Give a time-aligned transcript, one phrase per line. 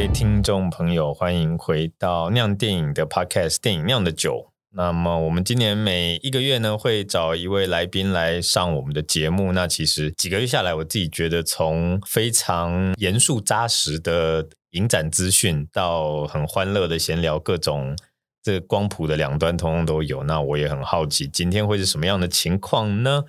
[0.00, 4.46] 位听众朋友，欢迎回到酿电影的 Podcast《电影酿的酒》。
[4.70, 9.52] 那么，我们今年每一个月呢，会找一位来宾来上我们的节目。
[9.52, 17.94] 那其实几个月下来，我自己觉得，从非常严肃扎实的影展资讯，到很欢乐的闲聊，各种
[18.42, 20.22] 这光谱的两端，通通都有。
[20.22, 23.24] 那我也很好奇，今天会是什么样的情况呢？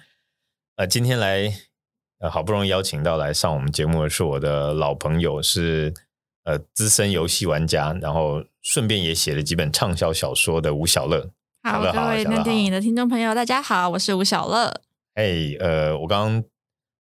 [0.77, 1.51] 呃，今天来，
[2.19, 5.93] 呃，好不容易邀请到来上我们节目的是我的老朋友，是。
[6.43, 11.29] 呃，资深游戏玩家，然后顺便也写了几本畅销小说的吴小乐。
[11.63, 14.81] 好，好各位看电影的听众朋友，大家好，我是吴小乐。
[15.13, 16.43] 哎，hey, 呃，我刚刚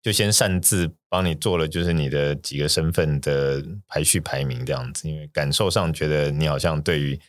[0.02, 7.20] 就先擅自帮你做了，就是你的几个身份的排序排名这样子，因为感受上觉得你好像对于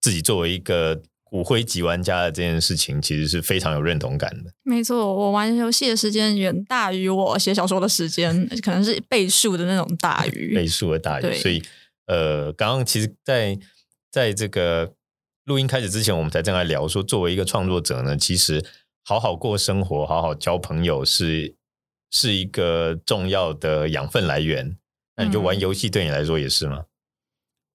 [0.00, 1.00] 自己作为一个。
[1.30, 4.52] 骨灰级玩家的这件事情，其实是非常有认同感的。
[4.64, 11.34] 没错，我玩游戏的时间远大于我写小说的时间， 可能是倍数的那种大于倍数的大于。
[11.36, 11.62] 所以，
[12.06, 13.60] 呃，刚刚其实在，在
[14.10, 14.92] 在这个
[15.44, 18.64] 录音开始之前，我们才正在聊说，作为一个创作者呢，其实
[19.04, 21.54] 好好过生活，好好交朋友是
[22.10, 24.76] 是一个重要的养分来源。
[25.16, 26.78] 那你就玩游戏对你来说也是吗？
[26.80, 26.86] 嗯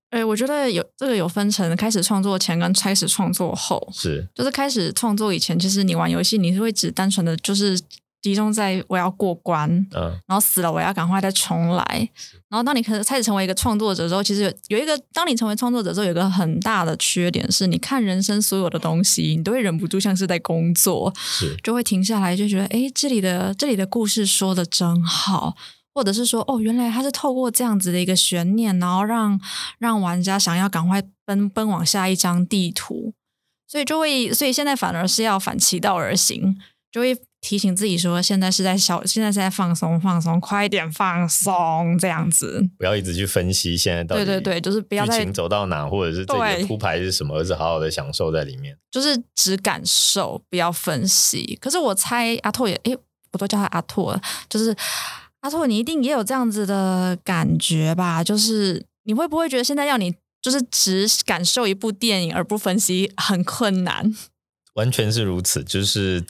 [0.09, 4.25] 对，我觉得有这个有分成，开始创作前跟开始创作后，是。
[4.33, 7.77] 就是开始创作以前，其实你玩游戏，你是会只单纯的就是
[8.21, 12.09] 集中在我要过关，嗯，然后死了我要赶快再重来，
[12.49, 21.55] 然后当你开始开始成为一个创作者之后，其实有有一个，当你成为创作者之后，有一个很大的缺点是，你看人生所有的东西，你都会忍不住像是在工作，是。
[21.61, 25.55] 就会停下来就觉得，哎，这里的这里的故事说的真好。
[25.95, 29.39] 或者是说，哦，原来他是透过这样子的一个悬念，然后让
[29.79, 33.13] 让玩家想要赶快奔奔往下一张地图，
[33.65, 36.57] 所以就会，所以现在反而是要反其道而行，
[36.91, 51.57] 就会提醒自己说，现在是在小，现在是在放松，放松，快一点放松，这样子，不要一直去分析现在到底，对对对，就是不要剧情走到哪，或者是这里的铺排是什么，而是好好的享受在里面，就是只感受，不要分析。
[51.61, 52.97] 可是我猜阿拓也，诶，
[53.31, 54.75] 我都叫他阿拓，就是。
[55.45, 58.23] 阿拓，你一定也有这样子的感觉吧？
[58.23, 64.11] 就是你会不会觉得现在要你就是只感受一部电影而不分析很困难？
[64.73, 65.63] 完全是如此。
[65.63, 66.25] 就是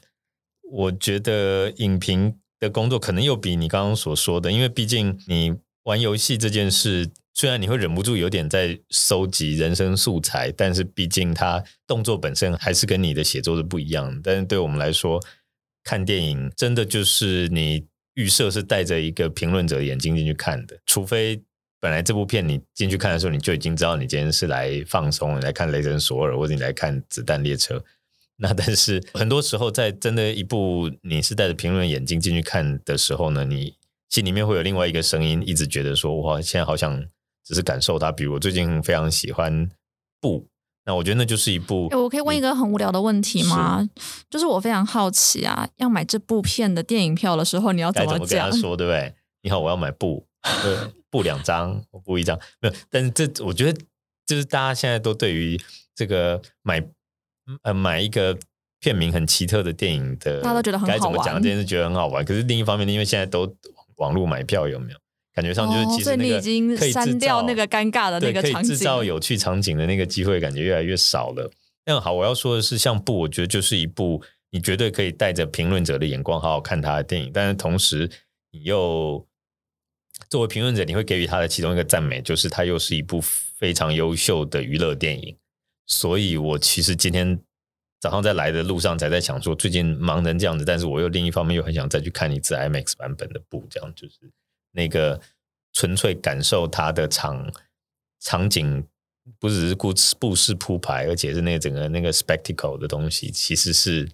[0.69, 14.19] 我觉得影评的工作可能又比你刚刚所说的，因为毕竟你玩游戏这件事，虽然你会忍不住有点在收集人生素材，但是毕竟它动作本身还是跟你的写作是不一样的。
[14.21, 15.23] 但是对我们来说，
[15.85, 17.85] 看电影真的就是你。
[18.15, 21.41] 预设是带着一个评论者眼睛进去看的，除非
[21.79, 27.77] 本来这部片你进去看的时候，你就已经知道你今天是来放松，来看《雷神索尔》或者你来看《子弹列车》。
[28.37, 33.75] 那但是很多时候，在真的一部你是带着评论眼睛进去看的时候呢，你
[34.09, 37.05] 心里面会有另外一个声音，一直觉得说：“哇，现在好想
[37.43, 39.67] 只是感受它。”比如我最近非常喜欢
[40.19, 40.41] 《布》。
[40.85, 41.87] 那我觉得那就是一部。
[41.91, 43.81] 我可以问一个很无聊的问题吗？
[43.97, 48.13] 是就是我非常好奇啊，要买这部片的电影票的时候，你要怎么讲？
[48.19, 49.13] 怎么跟他 说，对不对？
[49.41, 50.25] 你好，我要买布，
[50.63, 50.77] 对，
[51.09, 52.75] 布两张，我布一张，没有。
[52.89, 53.79] 但是这我觉得，
[54.25, 55.59] 就是大家现在都对于
[55.95, 56.83] 这个买
[57.63, 58.37] 呃买一个
[58.79, 60.99] 片名很奇特的电影的，大家都觉得很好玩。
[60.99, 61.41] 该怎么讲？
[61.41, 62.23] 这件事觉得很好玩。
[62.23, 63.51] 可是另一方面，因为现在都
[63.97, 64.97] 网络买票，有没有？
[65.35, 71.51] 感觉上就是，其实那个可以删掉那个尴尬的那个场景，可以制造有趣场景的那个机会，感觉越来越少了。
[71.85, 78.09] 那好，我要说的是，像布，我觉得就是一部你绝对可以带着评论者的眼光好好看他的电影，但是同时
[78.51, 79.27] 你又
[80.29, 85.35] 作为评论者，你会给予他的其中一个赞美，就是他又是一部非常优秀的娱乐电影。
[85.85, 87.37] 所以我其实今天
[87.99, 94.15] 早上在来的路上才在想说，最近忙成这样子，但是我又另一方面又很想再去看一次 IMAX 版本的布，这样就是。
[94.75, 95.19] 那个
[95.73, 97.51] 纯粹感受它的场
[98.19, 98.85] 场景，
[99.39, 104.09] 不只是故事故事铺排，而且是那个整个那个 spectacle 的东西，其实是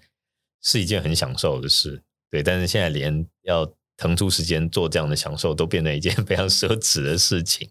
[0.61, 2.01] 是一件很享受的事。
[2.29, 7.69] 对，但是现在连要腾出时间做这样的享受，都变成一件非常奢侈的事情。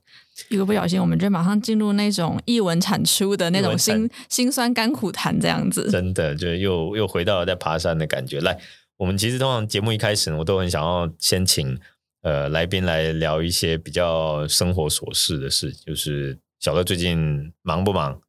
[0.48, 5.90] 一个不小心，我们就马上进入那种艺文产出的那种辛辛酸甘苦谈，这样子。
[5.90, 8.40] 真的，就又又回到了在爬山的感觉。
[8.40, 8.60] 来，
[8.96, 11.78] 我们其实通常节目一开始，我都很想要先请。
[12.22, 18.20] 呃，来宾来聊一些比较生活琐事的事，就是小乐最近忙不忙？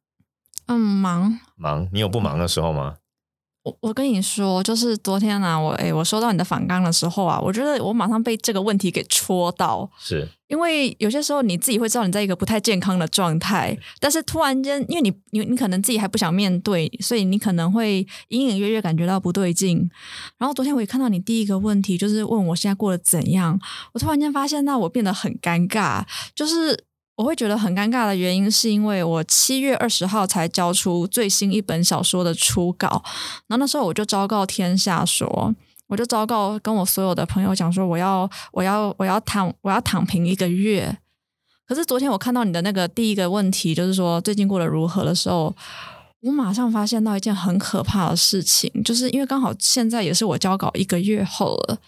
[0.66, 1.88] 嗯，忙忙。
[1.92, 2.96] 你有不忙的时候吗？
[3.62, 10.28] 我我跟你说，就是昨天啊，我诶我收到你的反纲的时候啊，我觉得我马上被这个问题给戳到，是。
[10.48, 19.88] 因为有些时候你自己会知道你在一个不太健康的状态，但是突然间，因为你你你可能自己还不想面对，所以你可能会隐隐约约感觉到不对劲。
[20.36, 23.58] 然后昨天我也看到你第一个问题就是问我现在过得怎样，
[23.94, 26.04] 我突然间发现那我变得很尴尬，
[26.34, 26.84] 就是
[27.16, 33.02] 我会觉得很尴尬的原因，是因为我七月二十号才交出最新一本小说的初稿，
[33.46, 35.54] 然后那时候我就昭告天下说，
[35.88, 40.96] 我就昭告跟我所有的朋友讲说，我要我要我要躺我要躺平一个月。
[41.66, 45.54] 可是昨天我看到你的那个第一个问题，就是说最近过得如何的时候，
[46.22, 51.78] 我马上发现到一件很可怕的事情，就是因为刚好现在也是我交稿一个月后了，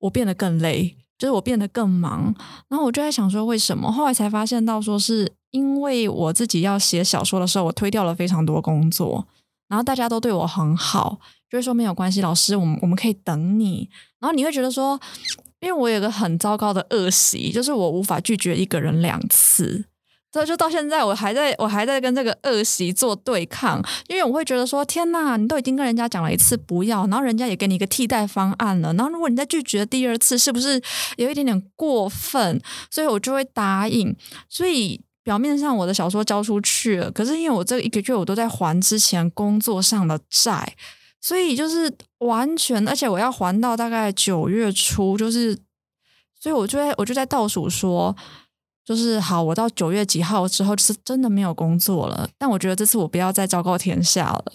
[0.00, 0.96] 我变得更累。
[1.20, 2.34] 就是我变得更忙，
[2.68, 3.92] 然后我就在想说为什么？
[3.92, 9.26] 后来才发现到说是因为我自己要写小说的时候，我推掉了非常多工作，
[9.68, 11.20] 然后大家都对我很好，
[11.50, 13.90] 就是说没有关系，老师，我们我们可以等你。
[14.18, 14.98] 然后你会觉得说，
[15.60, 19.84] 因为我有个很糟糕的恶习，就是我无法拒绝一个人两次。
[20.32, 30.80] 所以就到现在，我还在我还在跟这个恶习做对抗，因为我会觉得说，天呐，你都已经跟人家讲了一次不要，然后人家也给你一个替代方案了，然后如果你再拒绝第二次，是不是
[31.16, 32.60] 有一点点过分？
[32.92, 34.16] 所以我就会答应。
[34.48, 40.76] 所以表面上我的小说交出去了，可是因为我这一个月我都在还之前工作上的债，
[41.20, 45.58] 所以就是完全，而且我要还到大概九月初，就是，
[46.40, 48.14] 所以我就在我就在倒数说。
[48.84, 52.28] 就是好，我到九月几号之后是真的没有工作了。
[52.36, 54.52] 但我觉得这次我不要再昭告天下了，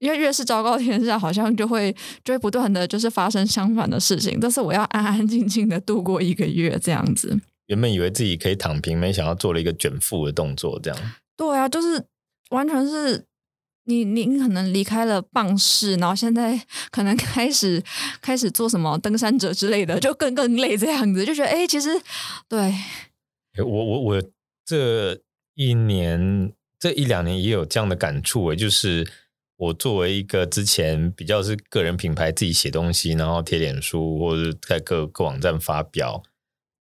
[0.00, 1.94] 因为越是昭告天下，好像就会
[2.24, 4.40] 就会不断的就是发生相反的事情。
[4.40, 7.38] 但是我要安安静静的度过一个月这样子。
[7.66, 10.98] 原本以为自己可以躺平，没想到做了一个卷腹的动作，这样。
[11.36, 12.04] 对啊，就是
[12.50, 13.24] 完全是
[13.84, 17.82] 你你你可能离开了棒式，然后现在可能开始
[18.20, 21.90] 开始做什么登山者之类的，就更更累这样子，就觉得哎，其实
[22.48, 22.74] 对。
[23.64, 24.22] 我我我
[24.64, 25.20] 这
[25.54, 29.10] 一年这一两年也有这样的感触诶，就是
[29.56, 36.22] 我作为一个之前比较是个人品牌自己写东西，然后贴脸书或者在各个网站发表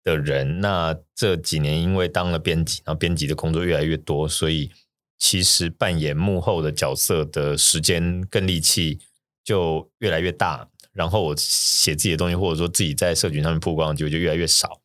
[0.03, 4.71] 的人，那这几年因为当了编辑，然后编辑的工作越来越多，所以
[5.19, 8.99] 其实扮演幕后的角色的时间跟力气
[9.43, 14.80] 就越来越大，然后我写自己的东西，或者说自己在社群上面曝光的机会就越来越少。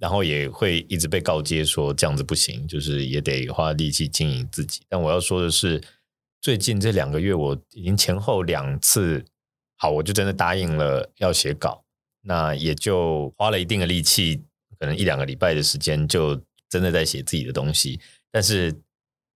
[0.00, 4.82] 然后也会一直被告诫说这样子不行，就是也得花力气经营自己。
[4.88, 5.80] 但我要说的是，
[6.40, 9.24] 最近这两个月我已经前后两次，
[9.76, 11.84] 好，我就真的答应了要写稿，
[12.22, 14.42] 那也就花了一定的力气，
[14.80, 16.38] 可能一两个礼拜的时间，就
[16.68, 18.00] 真的在写自己的东西。
[18.32, 18.74] 但是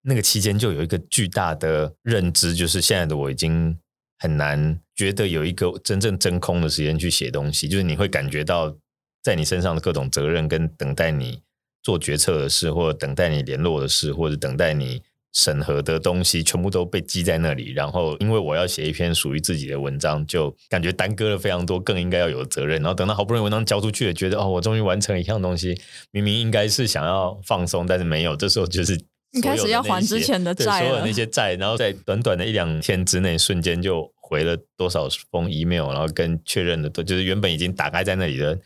[0.03, 3.79] 那个期间就有一个巨大的认知，就是现在的我已经
[4.19, 8.77] 很难觉得有一个真正真空的时间去写东西，就是你会感觉到。
[9.23, 11.41] 在你身上的各种责任，跟等待你
[11.83, 17.73] 做决策的事，或者等待你联络的事，或者等待你审核的东西，全部都被积在那里。
[17.73, 22.81] 然后，因为我要写一篇属于自己的文章，就感觉耽搁了非常多更应该要有的责任。
[22.81, 25.79] 然后等到好不容易文章交出去了，觉得哦，我终于完成一样东西。
[26.11, 28.35] 明明应该是想要放松，但是没有。
[28.35, 28.99] 这时候就是
[29.33, 38.59] 你开始要还之前的债了，所有那些债，然后在短短的一两天之内，瞬间就回了多少封 email，然后跟确认的，就是原本已经打开在那里的。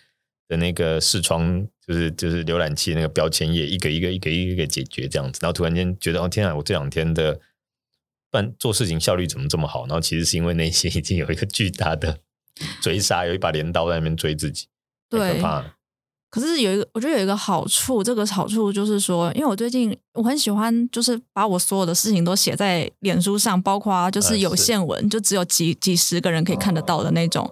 [0.52, 7.40] 的那个视窗就是就是浏览器那个标签页，一个一个一个一个一个解决这样子，然后突然间觉得哦天啊，我这两天的
[8.30, 9.86] 办做事情效率怎么这么好？
[9.86, 12.18] 然后其实是因为内心 已经有一个巨大的
[12.82, 14.66] 追杀，有一把镰刀在那边追自己，
[15.08, 15.64] 对，可怕。
[16.28, 27.50] 可是有一个，我觉得有一个好处，这个好处就是说，因为我最近我很喜欢，就是把我所有的事情都写在脸书上，包括就是有限文，就只有几几十个人可以看得到的那种。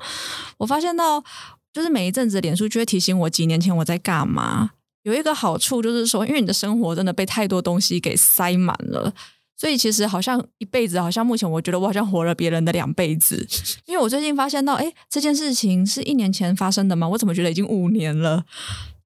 [0.59, 1.25] 我发现到。
[1.73, 4.71] 就是每一阵子，脸书就会提醒我几年前我在干嘛。
[5.03, 9.13] 有一个好处就是说，因为你的生活真的被太多东西给塞满了，
[9.57, 13.47] 所以其实好像一辈子，好像目前我觉得我好像活了别人的两辈子。
[13.87, 17.09] 因为我最近发现到，哎，这件事情是一年前发生的吗？
[17.09, 18.45] 我怎么觉得已经五年了？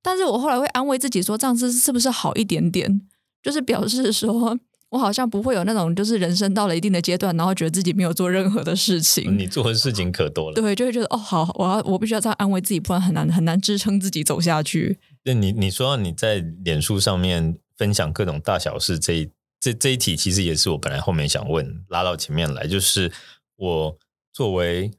[0.03, 3.03] 但是我后来会安慰自己说，这样子是不是好一点点？
[3.43, 4.59] 就是表示说。
[4.95, 9.37] 我好像不会有那种，就是人生到了一定的阶段，然后觉得自己没有做任何的事情。
[9.37, 15.01] 你做的事情可多了，对，就会觉得哦，好，我要我必须要这样安慰自己，不然很难很难支撑自己走下去。
[15.25, 23.11] 那你你说你在脸书上面分享各种大小事，这一这这一题其实也是我本来后面想问，拉到前面来，就是
[23.57, 23.99] 我
[24.33, 24.93] 作为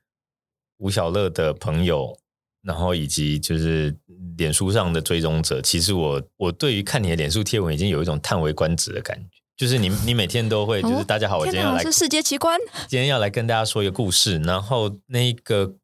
[0.80, 2.20] 吴小乐的朋友，
[2.62, 3.96] 然后以及就是
[4.38, 9.35] 脸书上的追踪者，其实我我对于看你的脸书贴文已经有一种叹为观止的感觉。
[9.57, 12.59] 就是你，你每天都会，就是大家好，我今天要来是世界奇观，
[12.89, 14.38] 今天要来跟大家说一个故事。
[14.39, 15.75] 然后那个，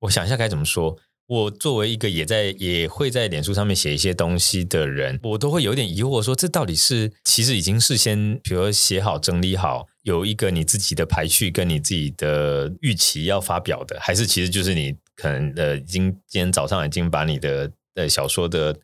[0.00, 0.98] 我想一下该怎么说。
[1.26, 18.76] 我作为一个也在也会在脸书上面写一些东西的人，我都会有点疑惑，说这到底是其实已经事先，比如说写好整理好，有一个你自己的排序跟你自己的预期要发表的，还是其实就是你可能呃，已经今天早上已经把你的呃小说的。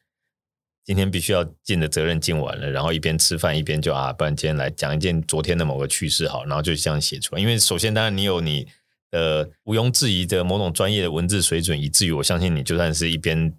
[0.84, 7.40] 今天必须要尽的责任尽完了，然后一边吃饭一边就啊，不然今天来讲一件昨天的某个趣事好，然后就这样写出来。
[7.40, 8.66] 因为首先，当然你有你
[9.10, 13.52] 的毋庸置疑的某种专业的文字水准，以至于我相信你就算是一边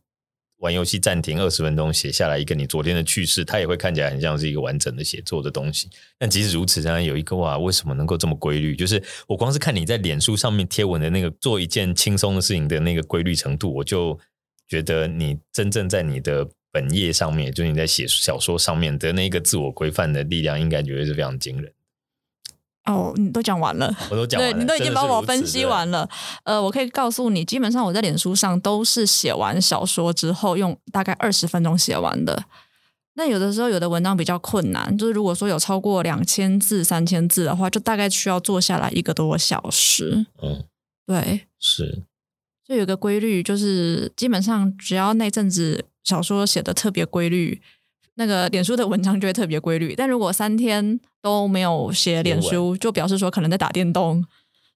[0.58, 5.90] 玩游戏暂停二十分钟写下来一个你昨天的趣事，它也会看起来很像是一个完整的写作的东西。
[6.18, 8.76] 但即使如此，当然有一个哇，为什么能够这么规律？
[8.76, 14.20] 就是我光是看你在脸书上面贴文的那个做一件轻松的事情的那个规律程度，我就
[14.68, 16.50] 觉得你真正在你的。
[16.72, 21.74] 本业上面，就是你在写小说上面的那个自我规范的力量，应该觉得是非常惊人。
[22.86, 26.10] 哦，你都讲完了，我都讲完了，对，你都已经帮我分析完了。
[26.46, 32.46] 呃，我可以告诉你，基本上我在脸书上都是写完小说之后，用大概二十分钟写完的。
[33.14, 40.26] 那有的时候有的文章比较困难，就是如果说有超过两千字、三千字的话，就大概需要坐下来一个多小时。
[40.42, 40.64] 嗯，
[41.06, 42.02] 对，是。
[42.66, 45.86] 就有个规律，就是基本上只要那阵子。
[46.04, 47.62] 小说写的特别规律，
[48.16, 49.94] 那个脸书的文章就会特别规律。
[49.96, 54.26] 但如果三天都没有写脸书，就表示说可能在打电动。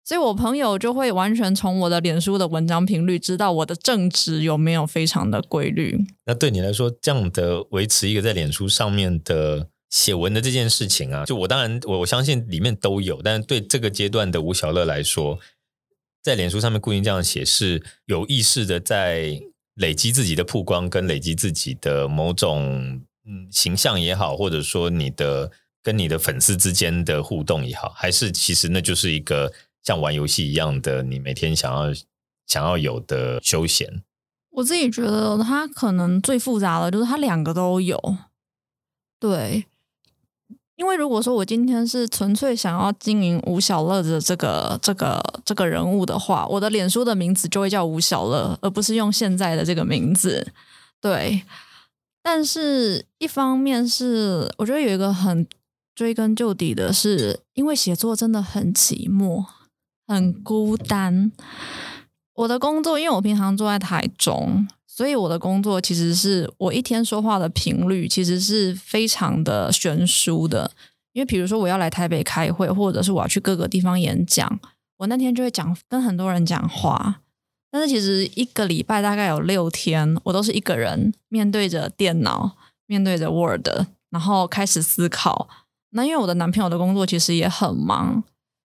[0.04, 6.06] 所以我朋友就会完全从我的脸书的文章频率，知道我的正职有没有非常的规律。
[6.26, 15.40] 那对你来说，这样的维持一个在脸书上面的写文的这件事情啊，就我当然我我相信里面都有，但是对这个阶段的吴小乐来说，
[16.22, 19.42] 在脸书上面固定这样写是有意识的在。
[19.76, 25.52] 累积自己的曝光，跟累积自己的某种嗯形象也好，或者说你的
[25.84, 29.54] 跟你的粉丝之间的互动也好，还是其实那就是一个
[29.84, 31.94] 像玩游戏一样的，你每天想要
[32.48, 34.04] 想要有的休闲。
[34.52, 38.18] 我自己觉得它可能最复杂的就是它两个都有，
[39.20, 39.66] 对。
[40.76, 50.52] 因为如果说我今天是纯粹想要经营吴小乐的这个这个这个人物的话，我的脸书的名字就会叫吴小乐，而不是用现在的这个名字。
[51.00, 51.44] 对，
[52.22, 55.48] 但是一方面是我觉得有一个很
[55.94, 59.46] 追根究底的是，因为写作真的很寂寞，
[60.06, 61.32] 很孤单。
[62.34, 64.68] 我的工作，因为我平常住在台中。
[64.96, 70.72] 所以我的工作其实是我一天说话的频率其实是非常的悬殊的，
[71.12, 74.58] 因为比如说我要来台北开会，或者是我要去各个地方演讲，
[75.00, 77.20] 我那天就会讲跟很多人讲话。
[77.70, 83.68] 但是其实一个礼拜大概有六天，我都是一个人面对着电脑，面对着 Word，
[84.12, 85.50] 然后开始思考。
[85.90, 88.24] 那因为我的男朋友的工作其实也很忙，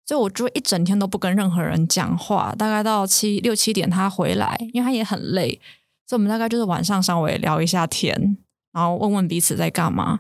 [0.06, 2.54] 所以我就一整天都不跟任何人讲话。
[2.58, 5.62] 大概到七六七点他回来，因为他也很累。
[6.08, 8.38] 所以我们大概就是晚上稍微聊一下天，
[8.72, 10.20] 然后问问彼此在干嘛。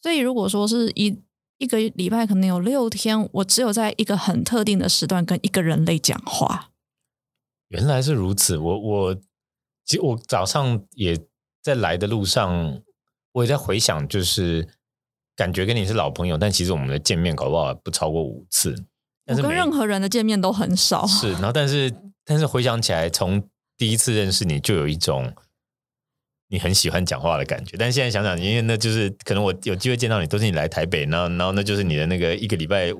[0.00, 1.20] 所以如果说是一
[1.58, 6.70] 一个礼拜可能有六天，我只有在一个很特定的时段跟一个人类讲话。
[7.68, 9.14] 原来是如此，我我
[9.84, 11.18] 其实我早上也
[11.62, 12.80] 在来的路上，
[13.32, 14.66] 我也在回想，就是
[15.36, 18.74] 感觉跟你是老朋友，但其实我们的见面搞不好不超过五次。
[19.26, 21.06] 但是我跟任何人的见面都很少。
[21.06, 21.92] 是，然后但是
[22.24, 23.42] 但是回想起来，从
[23.78, 25.32] 第一次认识你就有一种
[26.48, 32.92] 你很喜欢讲话的感觉，但现在想想，因为那就是可能我有机会见到你，都是你来台北，然后然后那就是你的那个一个礼拜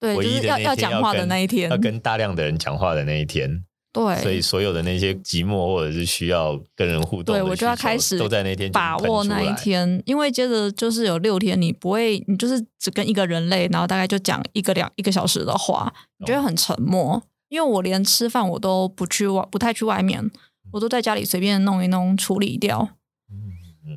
[0.00, 3.64] 唯一的那要讲话的那一天，要跟大量的人讲话的那一天。
[3.92, 17.22] 对，所以所有的那些寂寞或者是需要跟人互动，对我就要开始都在那天把握那一天，因为接着就是有六天，你不会，你就是只跟一个人类，然后大概就讲一个两一个小时的话，你觉得很沉默。
[17.54, 20.28] 因为我连吃饭我都不去外，不太去外面，
[20.72, 22.96] 我都在家里随便弄一弄处理掉，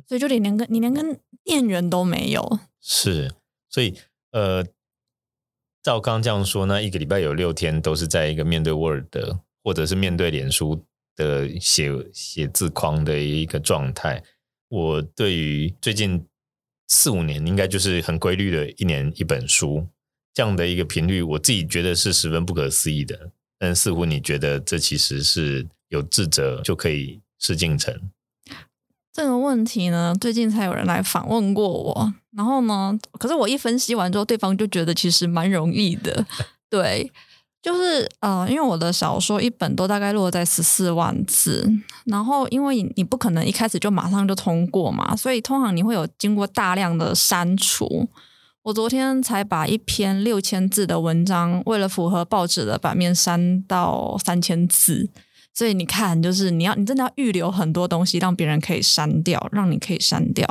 [0.06, 2.60] 所以就你连跟你连跟店员都没有。
[2.80, 3.34] 是，
[3.68, 3.96] 所以
[4.30, 4.64] 呃，
[5.82, 10.84] 照刚这样说，那一个礼拜有六天都是在一个面对 Word 的，或者是面对脸书
[11.16, 14.22] 的写写字框的一个状态。
[14.68, 16.24] 我对于最近
[16.86, 19.88] 四五年，应该就是很规律的一年一本书
[20.32, 23.32] 这样的一个频率，我自己觉得是十分不可思议的。
[23.58, 27.94] 但似乎你觉得这其实是有智者就可以事竟成。
[29.12, 36.24] 这个问题呢，最近才有人来访问过我，然后呢，可是我一分析完之后，对方就觉得其实蛮容易的。
[36.70, 37.10] 对，
[37.60, 41.68] 就是呃，因为我的小说一本都大概落在十四万字，
[42.04, 48.08] 然后因为你不可能一开始就马上就通过嘛，所以通常你会有经过大量的删除。
[48.68, 55.08] 我昨天才把一篇六千字的文章，为了符合报纸的版面删到三千字，
[55.54, 60.46] 所以你看，就是你要你真的要预留很多东西，让别人可以删掉，让你可以删掉。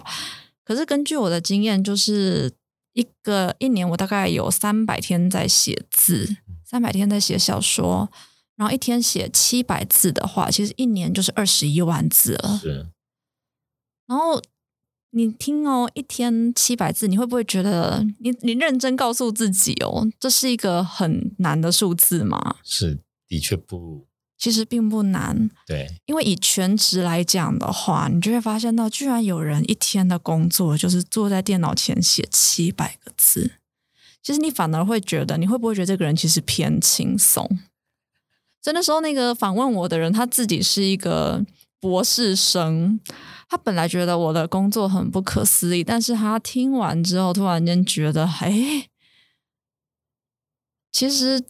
[0.66, 2.52] 可是根据我的经验，就是
[2.94, 8.10] 一个一年我大概有三百天在写字，三百天在写小说，
[8.56, 12.60] 然后一天写七百字的话，其实一年就是二十一万字了。
[12.60, 12.88] 是，
[14.08, 14.42] 然后。
[15.12, 22.58] 你听哦，一天七百字，你会不会觉得你你认真告诉自己哦，这是一个很难的数字吗？
[22.62, 24.06] 是，的确不，
[24.38, 25.50] 其实并不难。
[25.66, 33.54] 对，因为以全职来讲的话，你就会发现到，居然有人一天的工作就是坐在电脑前写七百个字。
[34.22, 37.48] 其实你反而会觉得，你会不会觉得这个人其实偏轻松？
[38.62, 41.46] 所以那时候那个访问我的人，他自己是一个
[41.80, 43.00] 博士生。
[43.50, 48.90] 他本来觉得我的工作很不可思议，但是他听完之后，突然间觉得，哎，
[50.92, 51.42] 其实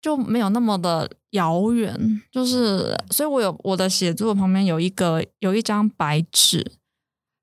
[0.00, 2.22] 就没有那么的遥远。
[2.30, 6.72] 就是，所以我有我的写作旁边有一个有一张白纸，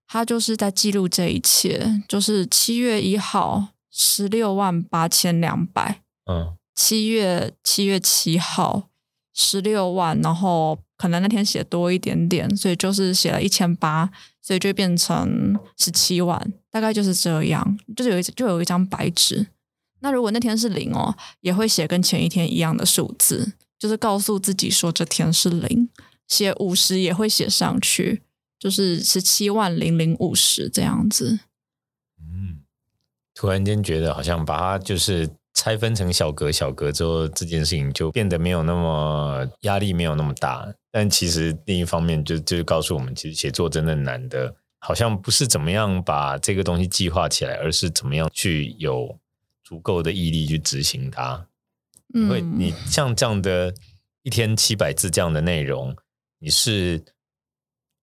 [0.07, 2.01] 他就是在记录这一切。
[2.07, 6.01] 就是七月一号，十六万八千两百。
[6.25, 8.89] 嗯，七月七月七号，
[9.31, 10.79] 十六万，然后。
[10.99, 17.79] 可能那天写多一点点，所以就是写了一千八，所以就变成十七万，大概就是这样。
[17.95, 19.47] 就是有一就有一张白纸。
[20.01, 25.87] 那如果那天是零哦，也会写跟前一天一样的数字，就是告诉自己说这天是零。
[26.27, 28.21] 写五十也会写上去，
[28.59, 31.39] 就是十七万零零五十这样子。
[32.19, 32.59] 嗯，
[33.33, 35.29] 突然间觉得好像把它就是。
[35.59, 40.65] 拆分成小格小格之后，这件事情就变得没有那么压力，没有那么大。
[40.89, 49.19] 但其实另一方面就，就就告诉我们，其实写作真的难的，好像不是怎么样把这个东西计划起来，而是怎么样去有
[49.61, 51.45] 足够的毅力去执行它。
[52.13, 53.73] 嗯，因为你像这样的
[54.23, 55.93] 一天七百字这样的内容，
[56.39, 57.03] 你是。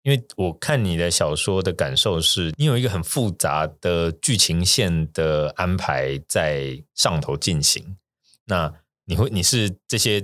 [0.02, 7.96] 因为我看你的小说的感受是，你有一个很复杂的剧情线的安排在上头进行。
[8.46, 8.72] 那
[9.04, 10.20] 你会，你是这些，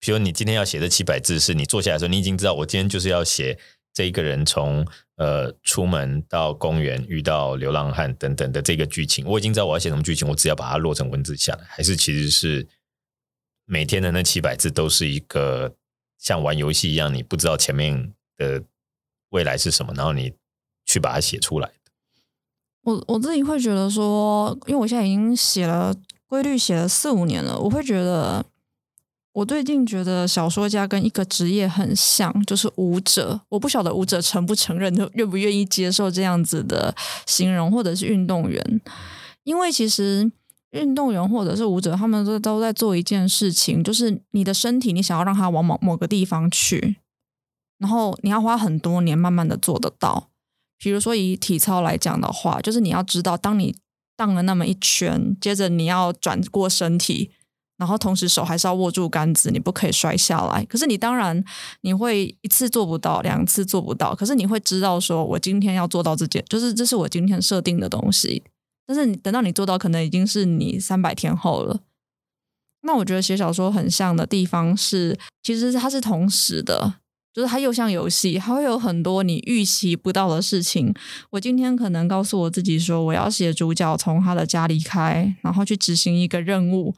[0.00, 3.56] 比如你今天要写的七百字，是你坐下来的时候，你已经知道我今天就是要写
[3.94, 12.66] 这一个人从呃出门到公园遇到流浪汉等等的这个剧情，我已经知道我要写什么剧情，我只要把它落成文字下来，还是其实是
[13.66, 15.76] 每天的那七百字都是一个
[16.18, 18.64] 像玩游戏一样，你不知道前面的。
[19.32, 19.92] 未来是什么？
[19.94, 20.32] 然后你
[20.86, 21.74] 去把它写出来的。
[22.84, 25.94] 我我自己会觉得说，因为我现在已经写了
[26.26, 27.58] 规律，写了四五年了。
[27.58, 28.44] 我会觉得，
[29.32, 33.40] 我最近觉得小说家跟一个职业很像，就是舞者。
[33.48, 36.94] 我不晓得舞者承不承认，愿不愿意接受这样子的
[37.26, 38.80] 形容，或者是运动员。
[39.44, 40.30] 因为其实
[40.72, 46.96] 运动员或者是舞者，他们都都在做一件事情，就是你的身体，你想要让它往某某个地方去。
[47.82, 50.28] 然后你要花很多年，慢慢的做得到。
[50.78, 53.74] 比如说以体操来讲的话，就是你要知道，当你
[54.16, 57.32] 荡了那么一圈，接着你要转过身体，
[57.76, 60.64] 然后同时手还是要握住杆子，你不可以摔下来。
[60.66, 61.44] 可是你当然
[61.80, 68.44] 你会一次做不到，两次做不到，可是你会知道说，我今天要做到这件，就是这是我今天设定的东西。
[68.86, 71.80] 但是你等到你做到，可能已经是你三百天后了。
[72.82, 76.94] 那我觉得写小说很像的地方是，其实它是同时的。
[77.32, 80.92] 就是它又像游戏，它会有很多你预期不到的事情。
[81.30, 86.94] 我今天可能告诉我自己说，我要写主角从他的家离开，然后去执行一个任务。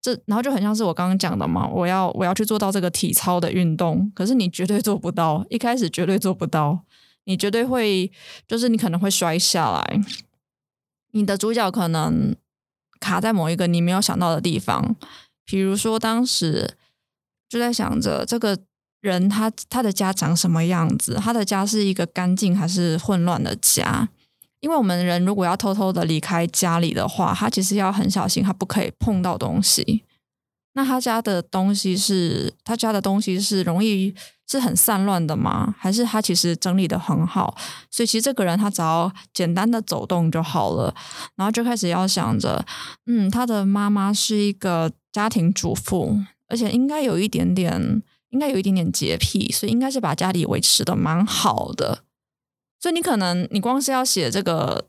[0.00, 6.80] 这然后就很像是我刚刚讲的嘛，我要我要去做到这个体操的运动，可是你绝对做不到，一开始绝对做不到，
[7.24, 8.10] 你绝对会
[8.48, 10.00] 就是你可能会摔下来，
[11.12, 12.34] 你的主角可能
[13.00, 14.96] 卡在某一个你没有想到的地方，
[15.44, 16.76] 比如说当时
[17.48, 18.58] 就在想着这个。
[19.04, 21.18] 人他他的家长什么样子？
[21.22, 24.08] 他的家是一个干净还是混乱的家？
[24.60, 30.02] 因为我们人如果要偷偷的离开家里的话，他其实要很小心，他不可以碰到东西。
[30.72, 34.14] 那他家的东西是他家的东西是容易
[34.48, 35.74] 是很散乱的吗？
[35.78, 37.54] 还是他其实整理得很好？
[37.90, 40.94] 所以其实这个人他只要简单的走动就好了，
[41.36, 42.64] 然后就开始要想着，
[43.04, 48.02] 嗯，他的妈妈是一个家庭主妇，而且应该有一点点。
[48.34, 52.02] 应该有一点点洁癖，所以应该是把家里维持得蛮好的。
[52.80, 54.88] 所以你可能你光是要写这个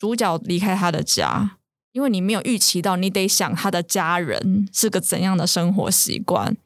[0.00, 1.58] 主角离开他的家，
[1.92, 6.56] 因为你没有预期到，你得想他的家人是个怎样的生活习惯，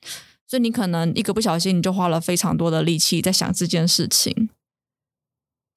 [0.48, 4.48] 所以你可能一个不小心你就花了非常多的力气在想这件事情。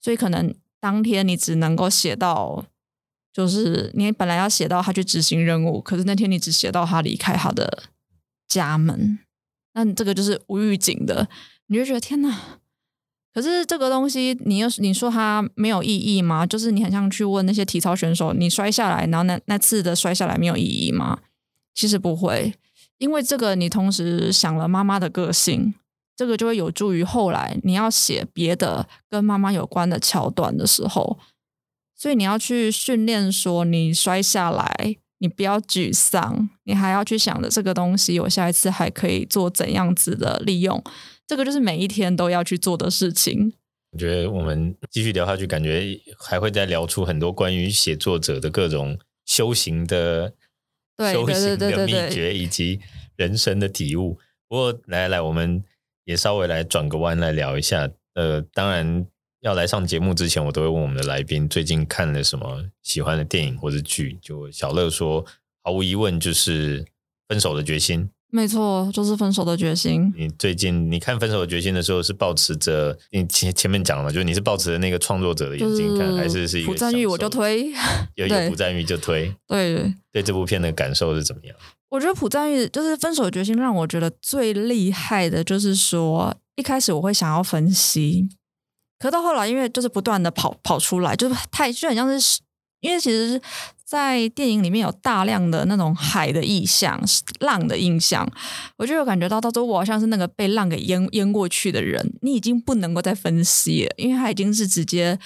[0.01, 2.65] 所以可能当天你只能够写到，
[3.33, 7.83] 就是你本来要写到他去执行任务，可是那天你只写到他离开他的
[8.47, 9.19] 家门。
[9.83, 11.27] 那这个就是无预警的，
[11.67, 12.59] 你就觉得天哪！
[13.33, 16.45] 可是这个东西，你又你说它没有意义吗？
[16.45, 21.19] 就是你很像去问那些体操选手，你摔下来，然后那那次的摔下来没有意义吗？
[21.75, 22.53] 其实不会，
[22.97, 25.73] 因为这个你同时想了妈妈的个性，
[26.15, 31.17] 这个就会有助于后来你要写别的跟妈妈有关的桥段的时候，
[31.95, 40.83] 所以你要去训练说，你摔下来，你不要沮丧，你还要去想着这个东西，我下一次还可以做怎样子的利用，
[41.27, 43.53] 这个就是每一天都要去做的事情。
[43.91, 50.33] 我觉得我们继续聊下去，感觉还会再聊出很多关于写作者的各种修行的、
[50.95, 52.79] 对修行的秘诀以及
[53.15, 54.19] 人生的体悟。
[54.47, 55.63] 不过，来来，我们
[56.05, 57.89] 也稍微来转个弯来聊一下。
[58.13, 59.05] 呃，当然
[59.41, 64.17] 要来上节目之前，我都会问我们的来宾最近看了什么喜欢的电影或者剧。
[64.21, 65.25] 就小乐说，
[65.63, 66.83] 毫无疑问就是
[67.27, 68.01] 《分手的决心》。
[68.31, 70.13] 没错，就是分手的决心。
[70.15, 74.11] 你最近你看《分手的决心》的时候，是抱持着你前前面讲了嘛？
[74.11, 76.71] 就是你是抱持着那个创作者的眼睛看，就是、还是是一个？
[76.71, 77.71] 朴赞郁我就推，
[78.15, 79.33] 有 一个朴赞郁就推。
[79.47, 81.55] 对对，对这部片的感受是怎么样？
[81.89, 88.29] 我觉得朴赞玉就是《分手的决心》，让我觉得最厉害的就是说，一开始我会想要分析，
[88.99, 92.41] 可到后来，因为就是不断的跑跑出来，就是太就很像是，
[92.81, 93.41] 因为其实。
[93.89, 97.01] 在电影里面有大量的那种海的意象、
[97.39, 98.23] 浪的印象，
[98.77, 105.17] 我就有感觉到，到时候我好像是那个被浪给淹淹过去的人，你已经不能够再分析了，因为它已经是直接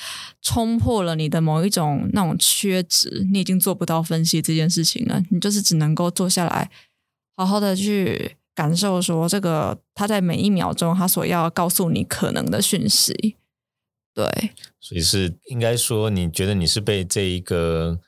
[0.42, 6.72] 冲破了你的某一种那种缺值，你已经做不到分析这件事情了，你就是只能够坐下来，
[7.36, 13.36] 好好的去感受说这个他在每一秒钟他所要告诉你可能的讯息，
[14.14, 18.00] 对，所以是应该说，你觉得你是被这一个。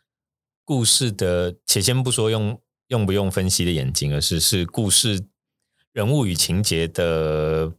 [0.67, 5.23] 故事的，且先不说用用不用分析的眼睛，而是是故事
[5.93, 7.71] 人物与情节的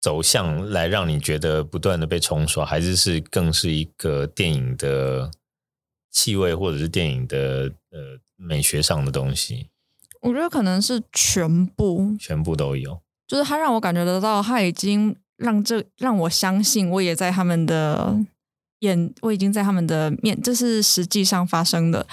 [0.00, 5.32] 走向，来让你觉得不断的被冲刷，还是是更是一个电影的
[6.12, 9.68] 气味，或者是电影的呃美学上的东西？
[10.20, 18.16] 我觉得可能是全部，全部都有，就是他让我感觉得到，他已经让这让我相信，我也在他们的。
[18.82, 22.04] 眼我已经在他们的面，这是实际上发生的。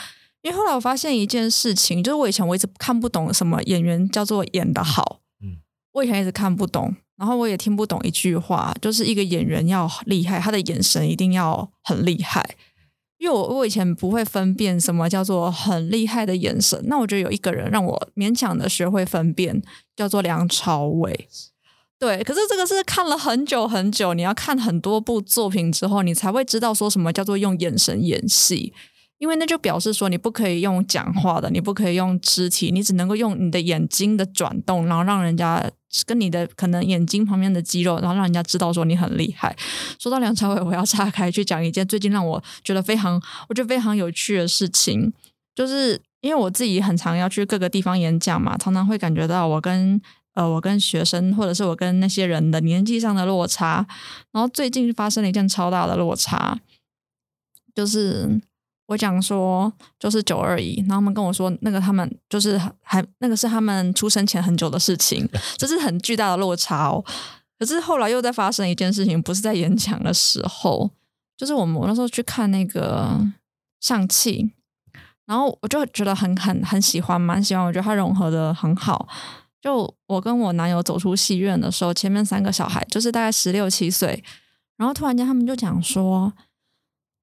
[0.43, 5.57] 因为后来我发现一件事情，就是我以前我一直看不懂什么演员叫做演得好，嗯，
[5.93, 12.47] 我以前一直看不懂，然后我也听不懂一句话，就是一个演员要厉害，他的眼神一定要很厉害。
[13.17, 19.59] 因为我我以前不会分辨什么叫做很厉害的眼神，那我觉得有一个人让我勉强的学会分辨，
[19.95, 21.27] 叫做梁朝伟。
[21.99, 28.73] 对，可是这个是看了很久很久，你要看很多部作品之后，你才会知道说什么叫做用眼神演戏，
[29.17, 35.69] 因为那就表示说你不可以用讲话的，你不可以用肢体，你只能够用你的眼睛的转动，然后让人家
[36.05, 39.53] 跟你的可能眼睛旁边的肌肉，然后让人家知道说你很厉害。
[39.99, 45.11] 说到梁朝伟，我要岔开去讲一件最近让我觉得非常，我觉得非常有趣的事情，
[45.53, 50.01] 就是因为我自己很常要去各个地方演讲嘛，常常会感觉到我跟。
[50.33, 53.85] 呃，我跟学生，或者是我跟那些人的年纪上的落差，
[54.31, 56.57] 然后最近发生了一件超大的落差，
[57.75, 58.39] 就是
[58.87, 67.03] 我讲说，就是九二一，然后他们跟我说，那个他们就是还那个是他们出生前很久的事情，这是很巨大的落差哦。
[67.57, 70.89] 可是后来又在发生一件事情，不是在演讲的时候，
[71.35, 73.19] 就是我们我那时候去看那个
[73.81, 74.53] 上汽，
[75.25, 79.07] 然后我就觉得很很很喜欢，蛮喜欢，我觉得它融合的很好。
[79.61, 84.23] 就我跟我男友走出戏院的时候，前面三个小孩就是大概十六七岁，
[84.77, 86.31] 然后突然间他们就讲说，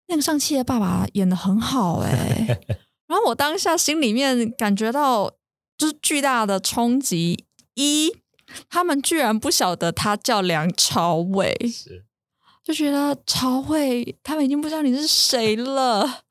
[0.09, 2.11] 那个上汽的爸爸演的很好哎、
[2.47, 2.61] 欸，
[3.07, 5.31] 然后我当下心里面感觉到
[5.79, 8.15] 就是巨大的冲击，一
[8.69, 11.57] 他们居然不晓得他叫梁朝伟，
[12.63, 16.25] 就觉得朝伟他们已经不知道你是谁了。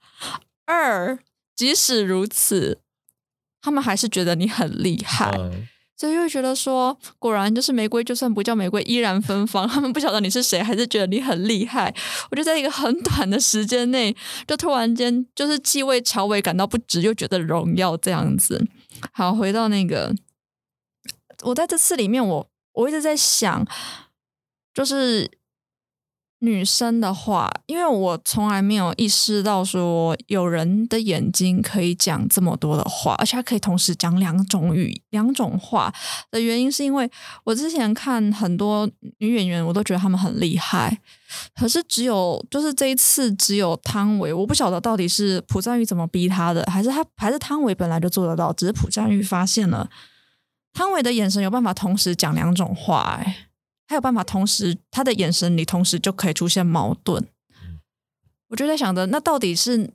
[0.65, 1.17] 二
[1.55, 2.81] 即使如此，
[3.61, 5.31] 他们还是觉得你很厉害。
[5.37, 9.65] 嗯所以就会觉得说，果然就是玫瑰，就算不叫玫瑰，依然芬芳。
[9.69, 11.93] 他们不晓得你是谁，还是觉得你很厉害。
[12.31, 18.67] 我就在一个很短的时间内，就突然间就是既为乔伟感到不值，又觉得荣耀这样子。
[19.13, 20.13] 好，回到那个，
[21.43, 23.65] 我在这次里面，我我一直在想，
[24.73, 25.29] 就是。
[26.45, 35.91] 女生的话，因为我从来没有意识到说有人的眼睛可以讲这么多的话，而且他可以同时讲两种语、两种话
[36.29, 37.09] 的原因，是因为
[37.43, 40.97] 我之前看很多女演员，我都觉得她们很厉害，
[41.59, 49.89] 可是只有就是这一次只有汤唯，我不晓得到底是朴赞玉怎么逼她的，还是她还是汤唯本来就做得到，只是朴赞玉发现了
[50.73, 53.47] 汤唯的眼神有办法同时讲两种话，哎。
[53.87, 57.27] 他有办法同时，他的眼神里同时就可以出现矛盾。
[58.49, 59.91] 我就在想着，那到底是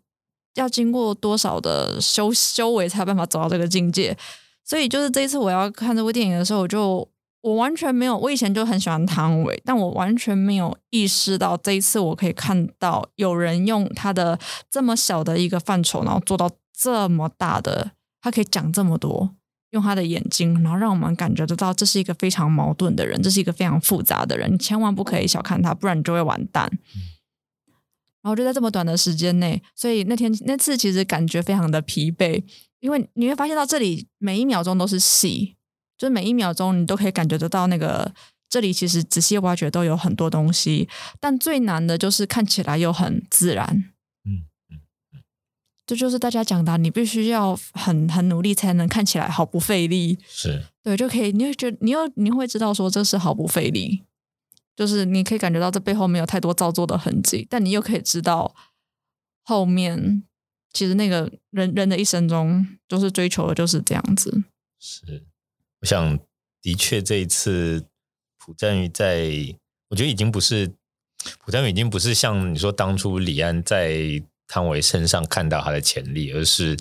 [0.55, 4.17] 要经过多少的修修为才有办法走到这个境界？
[4.65, 7.09] 所以，就是这一次我要看这部电影的时候，我就
[7.43, 14.39] 我完全没有，我以前就很喜欢汤唯，但我完全没有意识到这一次我可以看到有人用他的
[14.71, 19.35] 这么小的一个范畴，然后做到这么大的，他可以讲这么多，
[19.71, 26.71] 用他的眼睛，然后让我们感觉得到这是一个非常矛盾的人，这是一个非常复杂的人，你千万不可以小看他，不然你就会完蛋。
[28.23, 32.43] 然后就在这么短的时间内，所以那天那次其实感觉非常的疲惫，
[32.81, 35.57] 因为你会发现到这里每一秒钟都是戏。
[35.97, 38.11] 就是每一秒钟，你都可以感觉得到那个
[38.49, 40.89] 这里其实仔细挖掘都有很多东西，
[41.21, 43.85] 但最难的就是看起来又很自然。
[45.91, 50.17] 这就是大家讲的，你必须要很很努力才能看起来毫不费力。
[50.29, 54.05] 是对，就可以，你会觉得你又你会知道说这是毫不费力，
[54.77, 58.55] 就是你可以感觉到这背后没有太多造作的痕迹，但你又可以知道
[59.43, 60.23] 后面
[60.73, 64.45] 其实那个人人的一生中，就是追求的就是这样子。
[64.79, 65.27] 是。
[65.81, 66.17] 我想，
[66.63, 67.85] 的确，这一次
[68.39, 69.29] 朴赞宇在，
[69.89, 70.73] 我觉得已经不是
[71.41, 76.77] 朴赞宇，已经不是像你说当初李安在汤唯身上看到他的潜力，而是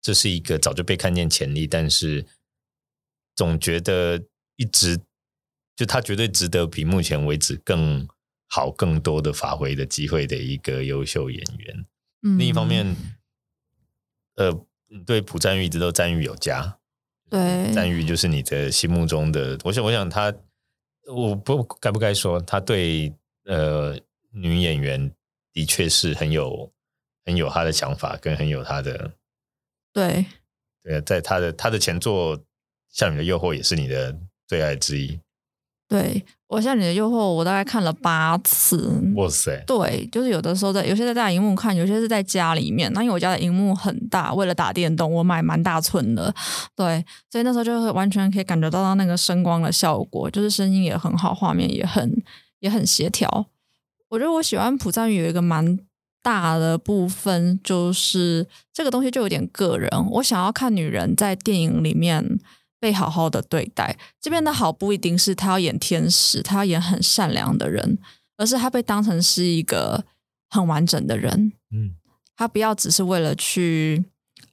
[0.00, 2.24] 这是一个早就被看见潜力，但是
[3.34, 4.22] 总觉得
[4.54, 4.96] 一直
[5.74, 8.06] 就他绝对值得比目前为止更
[8.46, 11.84] 好、更多的发挥的机会的一个优秀演员。
[12.22, 12.94] 嗯、另一方面，
[14.36, 14.64] 呃，
[15.04, 16.78] 对朴赞玉一直都赞誉有加。
[17.28, 19.58] 对，赞誉就是你的心目中的。
[19.64, 20.32] 我想，我想他，
[21.12, 23.12] 我不该不该说，他对
[23.46, 23.98] 呃
[24.30, 25.12] 女演员
[25.52, 26.72] 的确是很有
[27.24, 29.12] 很有他的想法，跟很有他的。
[29.92, 30.26] 对
[30.82, 32.38] 对，在他的他的前作
[32.90, 35.20] 《像你的诱惑》也是你的最爱之一。
[35.88, 39.02] 对，我像你的诱惑，我大概看了八次。
[39.16, 39.60] 哇塞！
[39.66, 42.92] 对，就是有的时候在，有些在大荧幕看，有些是在家里面。
[42.92, 46.32] 那因为我家的荧幕很大，为了打电动，我买蛮大寸的。
[46.76, 52.22] 对，所以那时候就是完全可以感觉到到那个声光的效果，就是声音也很好，画面也很
[52.60, 53.46] 也很协调。
[54.10, 55.76] 我觉得我喜欢朴赞宇有一个蛮
[56.22, 59.90] 大的部分，就是这个东西就有点个人。
[60.12, 62.38] 我想要看女人在电影里面。
[62.82, 67.98] 被好好的对待，这边的好不一定是她要演天使，她要演很善良的人，
[68.38, 70.02] 而是她被当成是一个
[70.48, 71.52] 很完整的人。
[71.70, 71.90] 嗯，
[72.34, 74.02] 他不要只是为了去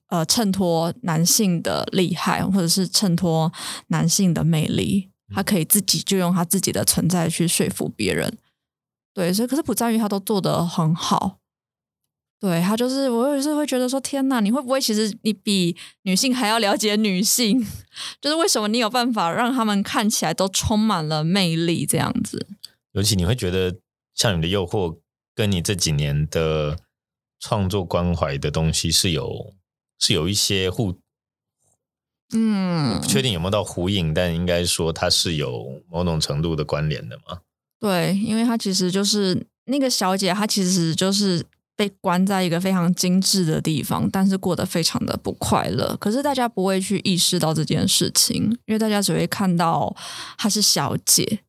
[0.10, 3.50] 呃衬托男性的厉害，或者是衬托
[3.88, 8.38] 男性的魅力，她可以自己就用她自己的存在去说服别人。
[9.14, 11.38] 对，所以可是朴赞郁他都做得很好。
[12.40, 17.60] 对，他就是，我有时候会觉得说，天哪，你会不会其实你比女性还要了解女性？
[18.22, 22.46] 就是为什么你有办法让他们看起来都充满了魅力这样子？
[22.92, 23.78] 尤其你会觉得，
[24.14, 25.00] 像你的诱惑，
[25.34, 26.78] 跟你这几年的
[27.40, 29.56] 创作关怀的东西是有
[29.98, 31.00] 是有一些互，
[32.36, 37.40] 嗯，不确定有没有到呼应，但应该说它是有某种程度的关联的嘛？
[37.80, 41.44] 对，因为他其实就是那个小姐，她其实就是。
[41.78, 45.96] 被关在一个非常精致的地方，但是过得非常的不快乐。
[45.98, 49.96] 可是大家不会去意识到这件事情，因为大家只会看到
[50.40, 51.42] 她是小姐，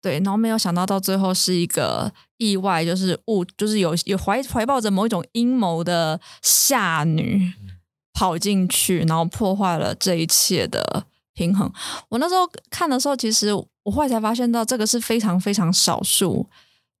[0.00, 7.52] 对，然后没有想到到最后是一个意外，就是误，就是有有怀怀抱着某一种阴谋的下女
[8.14, 11.68] 跑进去，然后破坏了这一切的平衡。
[12.10, 16.48] 我那时候看的时候，其实我后来才发现到这个是非常非常少数，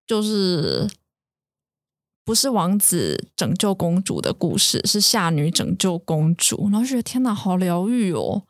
[0.04, 0.90] 就是。
[2.28, 6.68] 不是王子拯救公主的故事，是夏女拯救公主。
[6.70, 8.42] 然后觉得天哪，好疗愈哦！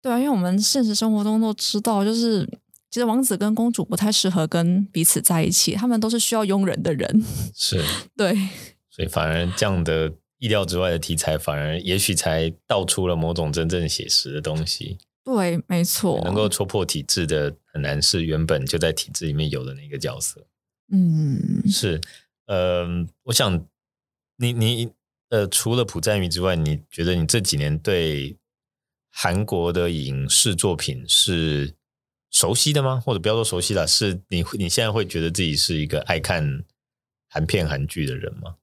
[0.00, 2.48] 对啊，因为我们现实生活中都知道，就是
[2.88, 7.24] 其实王子跟公主不太适合跟彼此在一起，他们都是需要佣人的人。
[7.52, 7.82] 是，
[8.16, 8.32] 对，
[8.88, 14.96] 所以反而这样的意料之外的题材，反而也许才道出了某种真正写实的东西。
[15.24, 20.46] 对，没错，能够戳破体制的很难是原本就在体制里面有的那个角色。
[20.92, 22.00] 嗯，是。
[22.48, 22.86] 呃，
[23.24, 23.66] 我想
[24.36, 24.90] 你你
[25.28, 28.38] 呃，除了朴赞郁之外，你觉得你这几年对
[29.10, 31.74] 韩国的影视作品是
[32.30, 32.98] 熟悉的吗？
[32.98, 36.64] 或者不要说熟悉了，是你你现在会觉得自己是一个爱看
[37.28, 38.56] 韩片韩剧的人吗？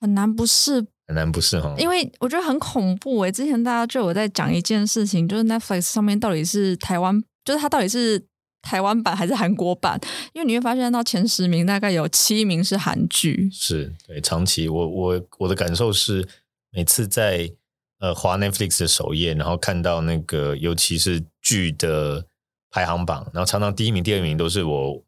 [0.00, 3.30] 很难不是，很难不是哈，因为我觉得很恐怖诶。
[3.30, 8.26] 之前大家就有在讲一件事情，就是 Netflix 上面到底是台湾，就是它到底是。
[8.62, 10.00] 台湾版还是韩国版？
[10.32, 13.50] 因为你会发现到前十名大概有七名是韩剧。
[13.52, 16.26] 是对，长期我我我的感受是，
[16.70, 17.52] 每次在
[17.98, 22.24] 呃华 Netflix 的首页，然后看到那个尤其是剧的
[22.70, 25.04] 排行榜，然后常常第一名、第二名都是我，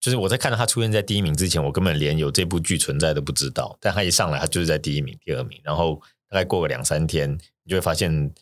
[0.00, 3.78] 就是我在看到他出现在第一名之前，我根本连有这部剧存在都不知道。
[3.80, 8.34] 但他一上来，他就是在第一名、第二名，然后大概过个两三天，你就会发现。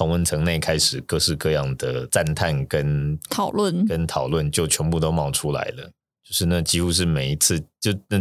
[0.00, 5.92] 同文层内开始各式各样的赞叹跟讨论，跟讨论就全部都冒出来了。
[6.24, 8.18] 就是那几乎是每一次，就那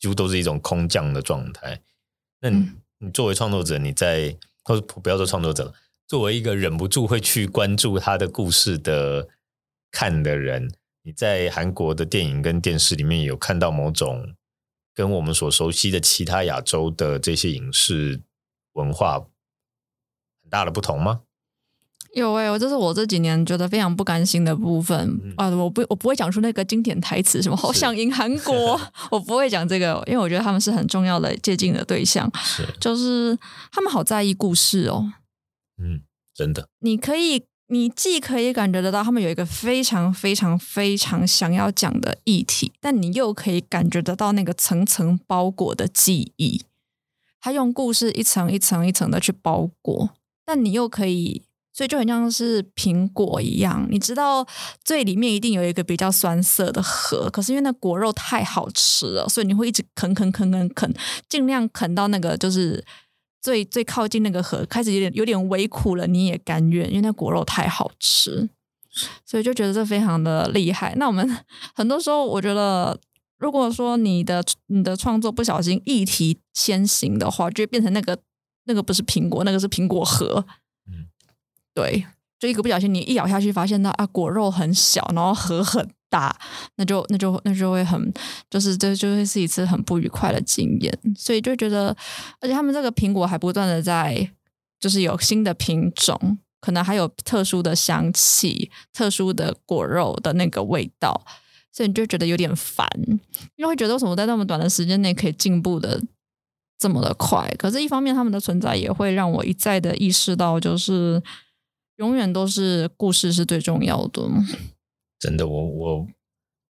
[0.00, 1.80] 几乎都是一种空降的状态。
[2.40, 5.72] 那你，你作为创作者，你在或者不要说创作者，
[6.08, 9.28] 作为一个忍不住会去关注他的故事的
[9.92, 10.68] 看的人，
[11.04, 14.34] 你在韩国的电影跟电视里面有看到某种
[14.96, 18.20] 跟我们所熟悉的其他亚洲的这些影视
[18.72, 19.24] 文化很
[20.50, 21.20] 大的不同吗？
[22.12, 25.48] 有哎、欸，我这是我这几年觉得非常不甘心的部分、嗯、啊！
[25.50, 28.80] 我不，我不会讲出那个经典台词，什么好想赢韩国，
[29.12, 32.66] 我不会讲这个，因为我觉得他们是很重要的接近的对象，是。
[32.80, 33.38] 就是
[33.70, 35.12] 他们好在意故事哦。
[35.80, 36.02] 嗯，
[36.34, 46.64] 真的，你可以，你既可以感觉得到他们有一个非常非常非常想要讲的议题，但你又可以感觉得到那个层层包裹的记忆，
[47.40, 50.10] 他用故事一层一层一层的去包裹，
[50.50, 51.44] 但你又可以。
[51.72, 54.44] 所以就很像是苹果一样，你知道
[54.84, 60.92] 最里面一定有一个比较酸涩的核，可是因为那果肉太好吃了，所以你会一直啃啃啃啃啃，
[61.28, 62.84] 尽量啃到那个就是
[63.40, 68.50] 最最靠近那个核，开始有点有点微苦了，你也甘愿，因为那果肉太好吃，
[69.24, 70.94] 所以就觉得这非常的厉害。
[70.96, 71.38] 那我们
[71.72, 72.98] 很多时候，我觉得
[73.38, 78.18] 如果说你的你的创作不小心议题先行的话，就会变成那个
[78.70, 80.46] 那个不是苹果，那个是苹果核。
[81.74, 82.06] 对，
[82.38, 86.38] 就一个不小心，你一咬下去，发现到啊，果肉很小，然后核很大，
[86.76, 88.12] 那就那就那就会很，
[88.48, 90.96] 就是这就会是一次很不愉快的经验。
[91.16, 91.96] 所以就觉得，
[92.40, 94.30] 而且他们这个苹果还不断的在，
[94.78, 101.24] 就是有新的品种，可能还有特殊的香气、特殊的果肉的那个味道，
[101.72, 102.88] 所以你就觉得有点烦，
[103.56, 106.02] 因为会觉得为什么在那么短的时间内可以进步的
[106.80, 107.54] 这么的快？
[107.56, 111.22] 可是，一方面他们的存在也会让我一再的意识到，就是。
[111.96, 114.22] 永远都是故事是最重要的。
[115.18, 116.06] 真的，我我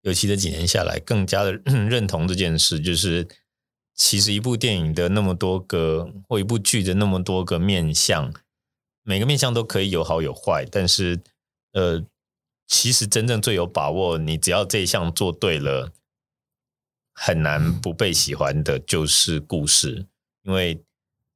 [0.03, 2.79] 尤其这几年下来，更加的认同这件事。
[2.79, 3.27] 就是
[3.97, 8.33] 其实一部电影的那么多个，或一部剧的那么多个面相，
[9.03, 10.65] 每个面相都可以有好有坏。
[10.71, 11.19] 但是，
[11.73, 12.05] 呃，
[12.69, 15.91] 其实真正最有把握，你只要这一项做对了，
[17.17, 20.07] 很难不被喜欢的，就是故事，
[20.45, 20.81] 因为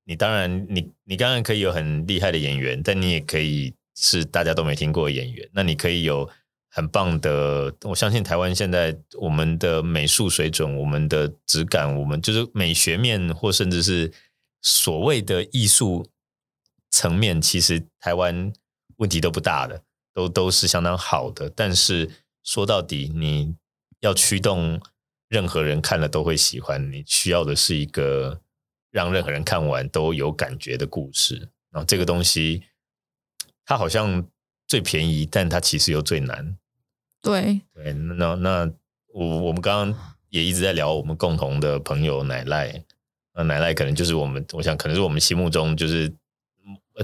[0.05, 3.75] 你当然，你你当然可以有很厉害的演员，但你也可以。
[4.03, 6.27] 是大家都没听过的演员，那你可以有
[6.71, 7.75] 很棒的。
[7.83, 14.11] 我相信台湾现在我们的美术水准、我们的质感、我们就是美学面，或甚至是
[14.63, 16.09] 所谓的艺术
[16.91, 18.51] 层面，其实台湾
[18.97, 19.83] 问题都不大的，
[20.15, 21.51] 都都是相当好的。
[21.51, 22.09] 但是
[22.43, 23.55] 说到底，你
[23.99, 24.81] 要驱动
[25.31, 28.39] 任何人看了都会喜欢，你需要的是一个
[28.91, 31.49] 让任何人看完都有感觉的故事。
[31.71, 32.65] 然后这个东西。
[33.63, 34.27] 它好像
[34.67, 36.59] 最便宜，但它其实又最难。
[37.23, 38.73] 对对，那那
[39.15, 42.83] 我我们刚刚也一直在聊我们共同的朋友奶奶，
[43.33, 46.13] 那奶奶可能就是我们，我想可能是我们心目中就是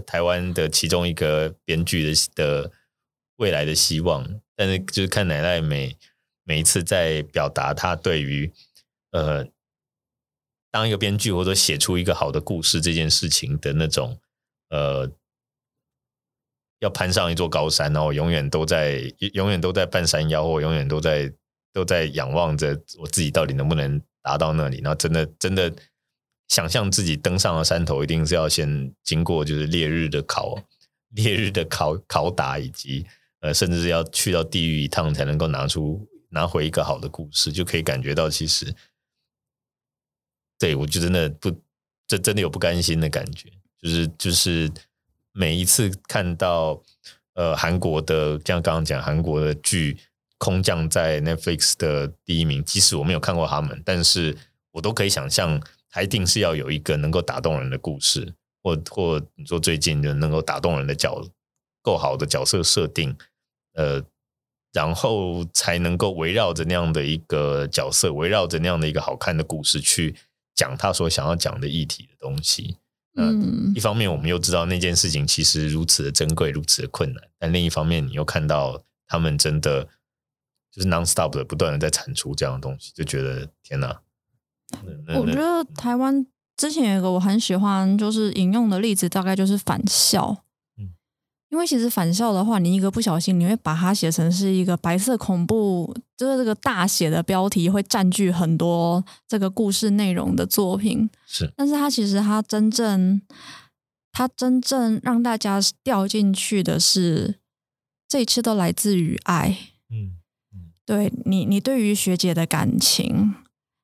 [0.04, 2.72] 台湾的其中一个编剧的的
[3.36, 4.28] 未来的希望。
[4.56, 5.96] 但是就是看奶奶每
[6.46, 8.50] 每一次在表达他对于
[9.10, 9.46] 呃
[10.70, 14.18] 当一个编剧或者写出一个好的故事这件事情的那种
[14.70, 15.12] 呃。
[16.80, 19.00] 要攀上一座高山，然后永远都在，
[19.32, 21.32] 永远都在半山腰，或永远都在
[21.72, 24.82] 都在仰望着我自己到底能不能达到那里。
[24.82, 25.74] 然后真的真的
[26.48, 30.54] 想象自己登上了山头，一定是要先经过就是烈日的烤、
[31.12, 33.06] 烈日的烤拷打，以及
[33.40, 38.74] 呃，甚至是要去到地狱一趟才能够拿出拿回一个好的故事，就可以感觉到其实，
[40.58, 41.50] 对我就真的不，
[42.06, 44.70] 这真的有不甘心的感觉，就是就是。
[45.38, 46.82] 每一次看到
[47.34, 49.98] 呃韩国的，像刚刚讲韩国的剧
[50.38, 54.34] 空降在 Netflix 的第一名，即使我没有看过他们，但是
[54.70, 58.32] 我都可以想象，他一定是要有一个能够打动人的故事，
[58.62, 61.22] 或或你说最近就能够打动人的角
[61.82, 63.14] 够好的角色设定，
[63.74, 64.02] 呃，
[64.76, 70.14] 然后才能够围绕着那样的一个角色，围绕着那样的一个好看的故事去
[70.54, 72.76] 讲他所想要讲的议题的东西。
[73.14, 79.82] 嗯，一方面我们又知道那件事情其实如此的珍贵，如此的困难，但另一方面你又看到他们真的
[80.70, 83.98] 就是 non-stop 的不断的在产出这样的东西，就觉得天哪！
[85.18, 86.26] 我觉得台湾
[86.58, 90.44] 之前有一个我很喜欢就是引用的例子，大概就是返校。
[91.48, 101.08] 因为其实返校的话，你一个不小心，你会把它写成是一个白色恐怖，就是这个大写的标题会占据很多这个故事内容的作品。
[101.26, 103.22] 是，但是它其实它真正
[104.10, 107.36] 它真正让大家掉进去的是，
[108.08, 109.56] 这一切都来自于爱。
[109.88, 110.18] 嗯，
[110.52, 113.34] 嗯对你，你对于学姐的感情，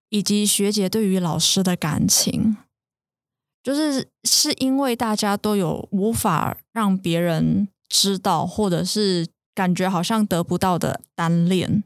[0.09, 2.57] 以及学姐对于老师的感情，
[3.63, 11.85] 就是是因为大家都有无法让别人知道，或者是感觉好像得不到的单恋，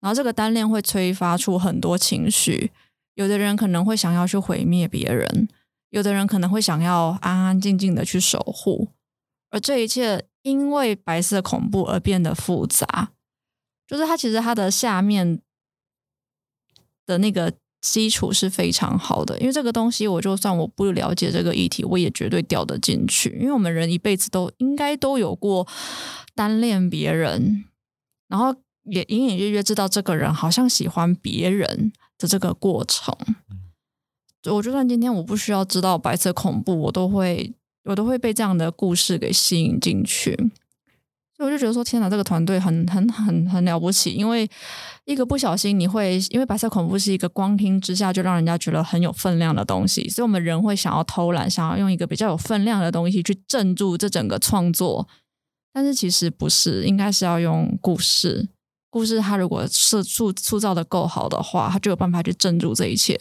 [0.00, 2.70] 然后这个单恋会催发出很多情绪，
[3.14, 5.48] 有的人可能会想要去毁灭别人。
[5.90, 8.88] 有的人可能会想要安安静静的去守护，
[9.50, 13.10] 而这一切因为白色恐怖而变得复杂。
[13.86, 15.42] 就是它其实它的下面
[17.04, 17.52] 的那个
[17.82, 23.36] 基础是非常好的，因为这个东西我就算我不了解这个议题，我也绝对掉得进去。
[23.40, 25.66] 因为我们人一辈子都应该都有过
[26.34, 27.64] 单恋别人，
[28.28, 28.54] 然后
[28.84, 33.14] 也隐隐约约知道这个人好像喜欢别人的这个过程。
[34.44, 37.52] 我就算今天我不需要知道白色恐怖，我都会
[37.84, 40.52] 我都会被这样的故事给吸引进去。
[41.42, 44.12] 我就觉得说，天哪，这个团队很很很很了不起。
[44.14, 44.48] 因为
[45.04, 55.08] 一个不小心，你会因为白色恐怖是一个光听之下就让人家觉得很有分量的东西，所以我们人会想要偷懒，想要用一个比较有分量的东西去镇住这整个创作。
[55.72, 58.48] 但是其实不是，应该是要用故事。
[58.90, 63.18] 故事它如果是塑塑造的够好的话，它就有办法去镇住这一切。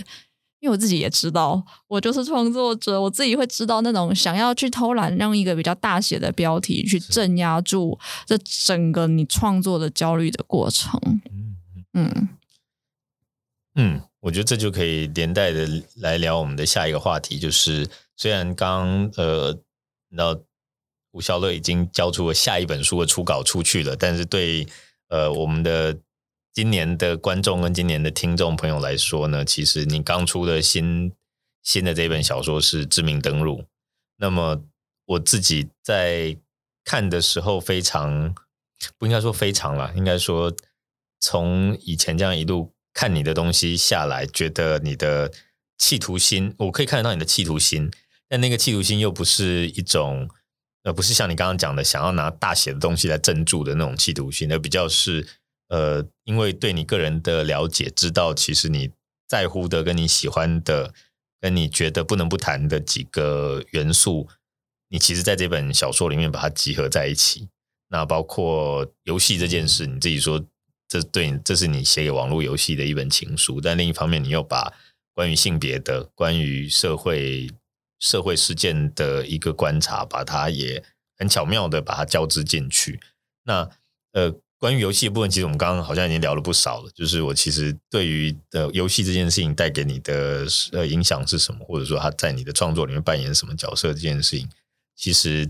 [0.62, 11.00] 因为我自己也知道，我就是创作者，我自己会知道那种想要去偷懒，用一个比较大写的标题去镇压住这整个你创作的焦虑的过程。
[11.34, 11.58] 嗯
[11.94, 12.30] 嗯
[13.74, 19.60] 嗯，我觉得这就可以连带的来聊我们的下一个话题，就是虽然刚呃，
[20.10, 20.40] 那
[21.12, 24.68] 吴小乐已经交出了下一本书的初稿出去了，但是对
[25.10, 25.98] 呃我们的。
[26.54, 31.14] 今年的观众跟今年的听众朋友来说呢，其实你刚出的新
[31.64, 33.60] 新的这本小说是《致命登入》。
[34.18, 34.62] 那么
[35.06, 36.38] 我自己在
[36.84, 38.36] 看的时候，非常
[38.98, 40.54] 不应该说非常啦，应该说
[41.22, 45.32] 从以前这样一路看你的东西下来，觉得你的
[45.78, 47.90] 企图心，我可以看得到你的企图心，
[48.28, 50.30] 但那个企图心又不是一种，
[50.84, 55.26] 呃，不是像你刚刚讲的想要拿大写的东西来镇住的那种企图心，而比较是。
[55.72, 58.92] 呃，因为对你个人的了解，知道其实你
[59.26, 60.94] 在乎的、跟你喜欢的、
[61.40, 64.28] 跟你觉得不能不谈的几个元素，
[64.90, 67.48] 你其实在这本小说里面把它集合在一起。
[67.88, 70.46] 那包括游戏这件事，你自己说
[70.90, 73.62] 这对你，这是你写给网络游戏的一本情书。
[73.62, 74.74] 但另一方面，你又把
[75.14, 77.50] 关于性别的、关于社会
[77.98, 80.84] 社会事件的一个观察，把它也
[81.18, 83.00] 很巧妙的把它交织进去。
[83.46, 83.70] 那
[84.12, 84.36] 呃。
[84.62, 86.92] 关于游戏的部分，其实我们刚刚好像已经聊了不少了。
[86.94, 94.48] 就是我其实对于的游戏这件事情带给你的呃影响是什么，或者说它在你的创作里面扮演什么角色这件事情，
[94.96, 95.50] 其实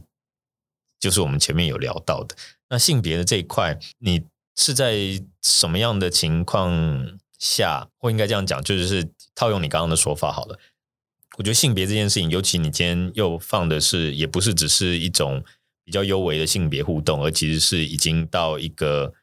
[0.97, 2.37] 就是我们前面有聊到的。
[2.69, 4.23] 那性别的这一块，你
[4.55, 10.57] 是在什么样的情况下，或应该这样讲，就是套用你刚刚的说法好了。
[11.37, 15.43] 我觉得性别这件事情，尤其你今天又放的是，也不是只是一种。
[15.83, 19.13] 比较优微的性别互动，而其实是已经到一个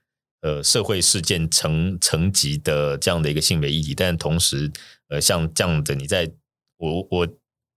[0.43, 4.71] 呃社会事件层层级的这样的一个性别议题，但同时
[5.09, 6.31] 呃像这样的，你在
[6.79, 7.29] 我我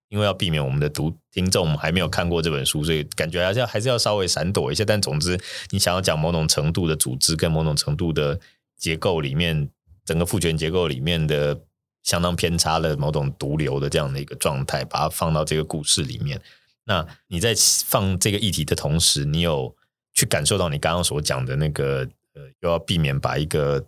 [0.09, 4.83] 因为要避免我们的读听众还没有看过这本书，所以感觉还是要还是要稍微闪躲一下。
[4.83, 8.37] 但总之，你想要讲某种程度的组织跟某种程度的
[8.77, 9.69] 结构里面，
[10.03, 11.61] 整个父权结构里面的
[12.03, 16.41] 相当偏差的某种毒瘤的这样的一个状态，把它放到这个故事里面。
[16.85, 17.53] 那你在
[17.85, 19.75] 放这个议题的同时，你有
[20.13, 21.99] 去感受到你刚刚所讲的那个
[22.33, 23.85] 呃，又要避免把一个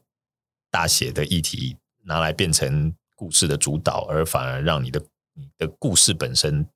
[0.70, 1.76] 大写的议题
[2.06, 5.02] 拿来变成故事的主导，而反而让你的
[5.34, 6.68] 你的故事本身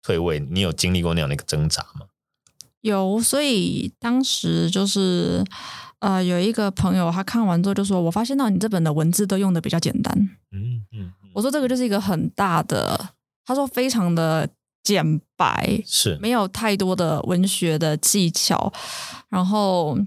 [0.00, 0.38] 退位。
[0.38, 2.06] 你有经历过那样的一个挣扎吗？
[2.80, 5.44] 有，所以当时就是
[5.98, 10.14] 呃，有一个朋友他看完之后就说：“我发现到你这本的文字都用的比较简单。”
[10.52, 13.10] 嗯嗯，我说这个就是一个很大的，
[13.44, 14.48] 他说非常的。
[14.84, 18.72] 简白是没有太多的文学的技巧，
[19.30, 19.98] 然后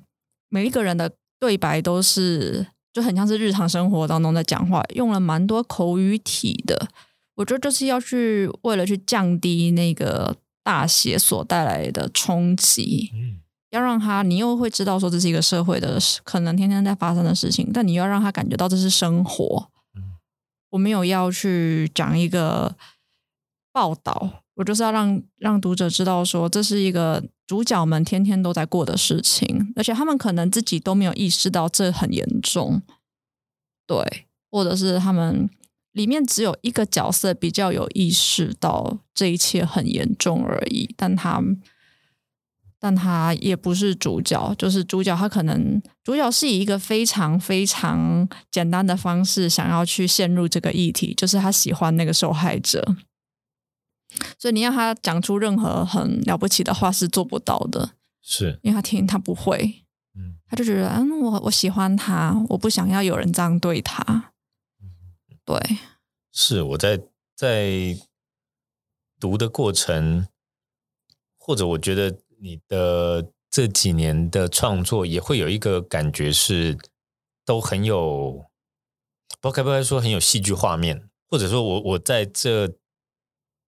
[0.47, 6.87] 每一个人的对白都是就很像是日常生活当中在讲话，用了蛮多口语体的。
[7.35, 19.69] 我觉得就是要去为了去降低那个大写所带来的冲击，嗯，要让他你又会知道说这是一个社会的可能天天在发生的事情，但你要让他感觉到这是生活。
[20.71, 22.75] 我没有要去讲一个
[23.71, 24.43] 报道。
[24.57, 32.81] 我就是要让让读者知道，说这是一个主角们天天都在过的事情，而且他们可能自己都没有意识到这很严重，
[33.85, 35.49] 对，或者是他们
[35.91, 41.41] 里面只有一个角色比较有意识到这一切很严重而已，但他。
[42.79, 52.85] 但他也不是主角，就是主角，他可能主角是以一个非常非常简单的方式想要去陷入这个议题，就是他喜欢那个受害者，
[54.39, 57.91] 所以你要他讲出任何很了不起的话是做不到的，
[58.21, 59.83] 是因为他听他不会，
[60.15, 64.33] 嗯，他就觉得嗯，我我喜欢他，我不想要有人这样对他，
[65.45, 65.59] 对，
[66.31, 67.01] 是我在
[67.35, 67.97] 在
[69.19, 70.27] 读的过程，
[71.37, 72.17] 或者我觉得。
[72.39, 76.77] 你的这几年的创作也会有一个感觉是
[77.43, 78.45] 都很有，
[79.41, 82.77] 不该不该说很有戏剧画面，或者说我我在这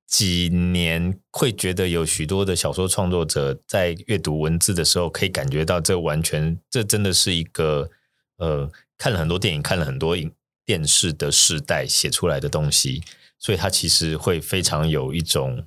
[0.09, 7.89] 几年会觉得有许多的小说创作者在阅读文字的时候，可以感觉到这完全这真的是一个
[8.37, 10.31] 呃看了很多电影、看了很多影
[10.65, 13.03] 电视的时代写出来的东西，
[13.37, 15.65] 所以它其实会非常有一种。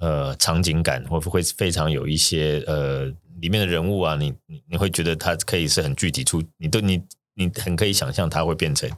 [0.00, 3.06] 呃，场景感会不会非常有一些呃，
[3.40, 7.02] 里面的人物啊，你你你会觉得它可以是很具体出，你都你
[7.34, 8.88] 你很可以想象它会变成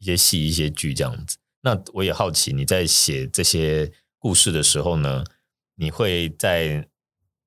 [0.00, 1.36] 一些戏、一些剧这样子。
[1.62, 5.24] 那我也好奇，你在写这些故事的时候呢，
[5.74, 6.86] 你会在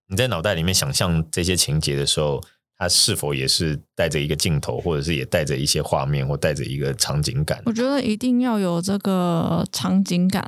[0.10, 2.44] 你在脑袋里面想象这些情节的时候，
[2.78, 7.62] 它是否也是带着一个镜头，或者是也带着一些画面，或带着一个场景感？
[7.66, 10.46] 我觉得一定要有这个场景感。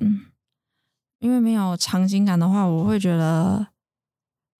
[1.20, 3.68] 因为没有场景感的话，我会觉得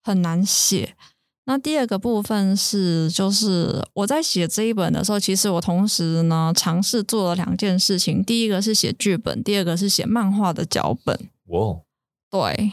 [0.02, 0.96] 很难写。
[1.44, 8.24] 那第二个部分是，就是我在写这一本的时候，其实我同时呢尝试做了两件事情。
[8.24, 11.28] 第一个是写剧本，第二个是写漫画的脚本。
[11.46, 11.80] 哇，
[12.30, 12.72] 对。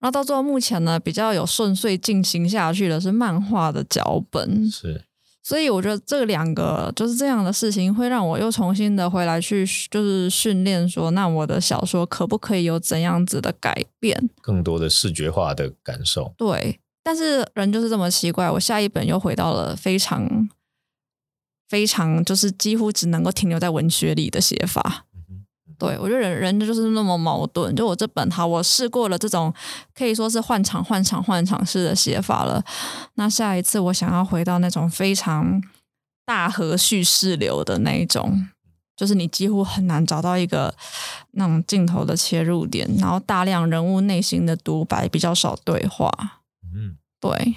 [0.00, 4.70] 然后到最后目前呢，比较有顺遂进行下去的是漫画的脚本。
[4.70, 5.04] 是。
[5.42, 14.30] 所以我觉得这两个就是这样的事情，会让我又重新的回来去，就是训练说，那我的小说可不可以有怎样子的改变？
[14.40, 16.32] 更多的视觉化的感受。
[16.38, 20.48] 对，但是人就是这么奇怪，我下一本又回到了非常
[21.68, 25.04] 非常，就是几乎只能够停留在文学里的写法。
[25.78, 27.74] 对，我觉得人人就是那么矛盾。
[27.74, 29.52] 就我这本哈，我试过了这种
[29.94, 32.64] 可以说是换场、换场、换场式的写法了。
[33.14, 35.60] 那下一次我想要回到那种非常
[36.24, 38.48] 大河叙事流的那一种，
[38.96, 40.74] 就是你几乎很难找到一个
[41.32, 46.40] 那种镜头的切入点，然后大量人物内心的独白，比较少对话。
[46.62, 47.56] 嗯，对。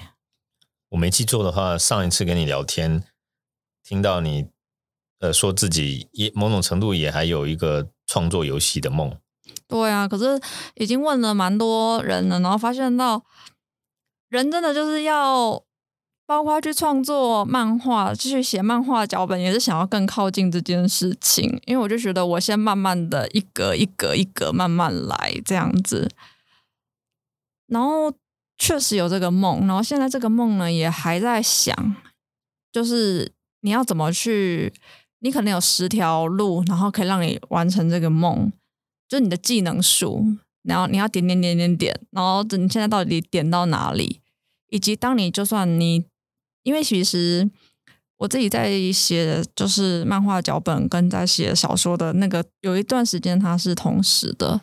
[0.89, 3.03] 我没记错的话，上一次跟你聊天，
[3.84, 4.47] 听到你
[5.20, 7.89] 呃说自己也某种程度也还有一个。
[8.08, 9.16] 创作游戏的梦，
[9.68, 10.41] 对啊，可是
[10.76, 13.22] 已经问了蛮多人了，然后发现到
[14.30, 15.62] 人真的就是要
[16.26, 21.62] 包括去创作漫画，继续写漫画脚本，也是想要更靠近这件事情。
[21.66, 26.10] 因为我就觉得，我先慢慢的一格一格一格慢慢来这样子，
[27.68, 28.14] 然后
[28.58, 31.95] 确实有这个梦，然后现在这个梦呢也还在想，
[32.72, 34.74] 就是你要怎么去。
[35.28, 38.49] 你可能有十条路，然后可以让你完成这个梦，
[39.09, 40.25] 就是你的技能树，
[40.63, 44.21] 然后你要点点点点点，然后你现在到底点到哪里？
[44.69, 46.05] 以及当你就算你，
[46.63, 47.49] 因为其实
[48.19, 54.61] 我自己在写就是漫画脚本跟在写小说的那个有一段时间它是同时的，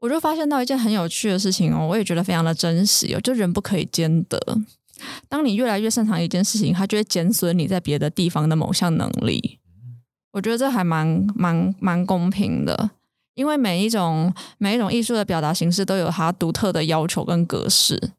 [0.00, 4.38] 我就发现到一件很有趣的事情哦，我也觉得非常的真实哦，就人不可以兼得。
[5.28, 9.58] 当你越来越擅长一件事情，它就会减损你在别的地方的某项能力。
[10.32, 12.90] 我觉得这还蛮蛮蛮公平的，
[13.34, 18.12] 因为每一种每一种艺术的表达形式都有它独特的要求跟格式。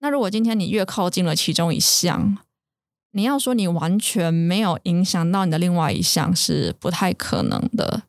[0.00, 2.36] 那如果今天你越靠近了其中一项，
[3.12, 8.02] 你要说你完全没有影响到你的另外一项是不太可能的。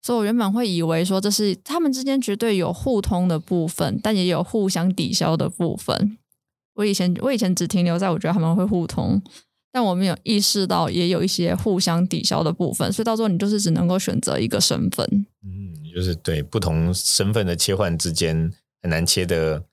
[0.00, 6.16] 所以我原本会以为说这是他们之间绝对有互通的部分，但也有互相抵消的部分。
[6.78, 9.20] 我以前我以前只停留在我觉得他们会互通，
[9.72, 15.04] 但我没有意识到也有一些互相抵消的部分，所以到时候你就是只能够选择一个身份。
[15.44, 19.64] 嗯，就是对不同身份的切换之间很难切的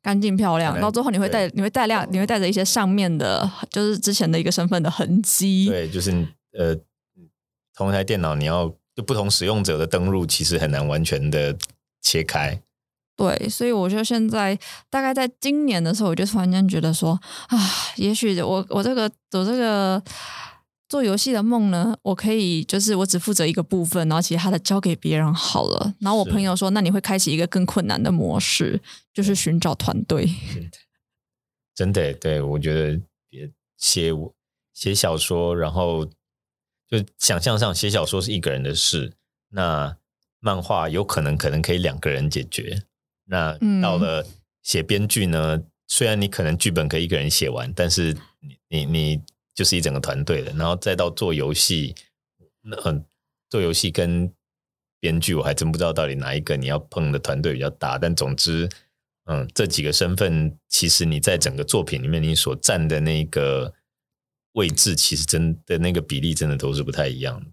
[0.00, 5.66] 干净漂亮，到最后你会带你会带亮你会带着一些上面的，就是之前的一个身份的痕迹。
[5.66, 6.10] 对，就是
[6.58, 6.74] 呃，
[7.74, 11.54] 同一台电脑你要就不同使用者的登录，其实很难完全的
[12.00, 12.58] 切开。
[13.20, 14.58] 对，所以我就现在
[14.88, 17.10] 大概在今年的时候，我就突然间觉得说
[17.48, 17.58] 啊，
[17.96, 19.02] 也许我我这个
[19.32, 20.02] 我这个
[20.88, 25.94] 做游戏的梦呢，我可以就是我只负责一个部分，然后其他的交给别人好了。
[26.00, 28.80] 然后我朋友说，那你会开启一个更困难的模式，
[29.12, 30.26] 就是寻找团队。
[31.74, 32.98] 真的，对，我觉得
[33.76, 34.14] 写
[34.72, 36.06] 写小说，然后
[36.88, 39.12] 就想象上写小说是一个人的事，
[39.50, 39.94] 那
[40.38, 42.82] 漫画有可能可能可以两个人解决。
[43.30, 44.26] 那到了
[44.62, 45.56] 写编剧呢？
[45.56, 49.22] 嗯、虽然你可能剧本可以一个人写完，但是你你你
[49.54, 50.52] 就是一整个团队的。
[50.52, 51.94] 然后再到做游戏，
[52.62, 53.04] 那嗯，
[53.48, 54.30] 做游戏跟
[55.00, 57.96] 编剧，我还真不知道到底哪一个你要碰的团队比较大。
[57.96, 58.68] 但总之。
[59.26, 63.72] 嗯，这几个身份，其实你在整个作品里面，你所占的那个
[64.54, 67.46] 位置，其实真的那个比例，真的都是不太一样的。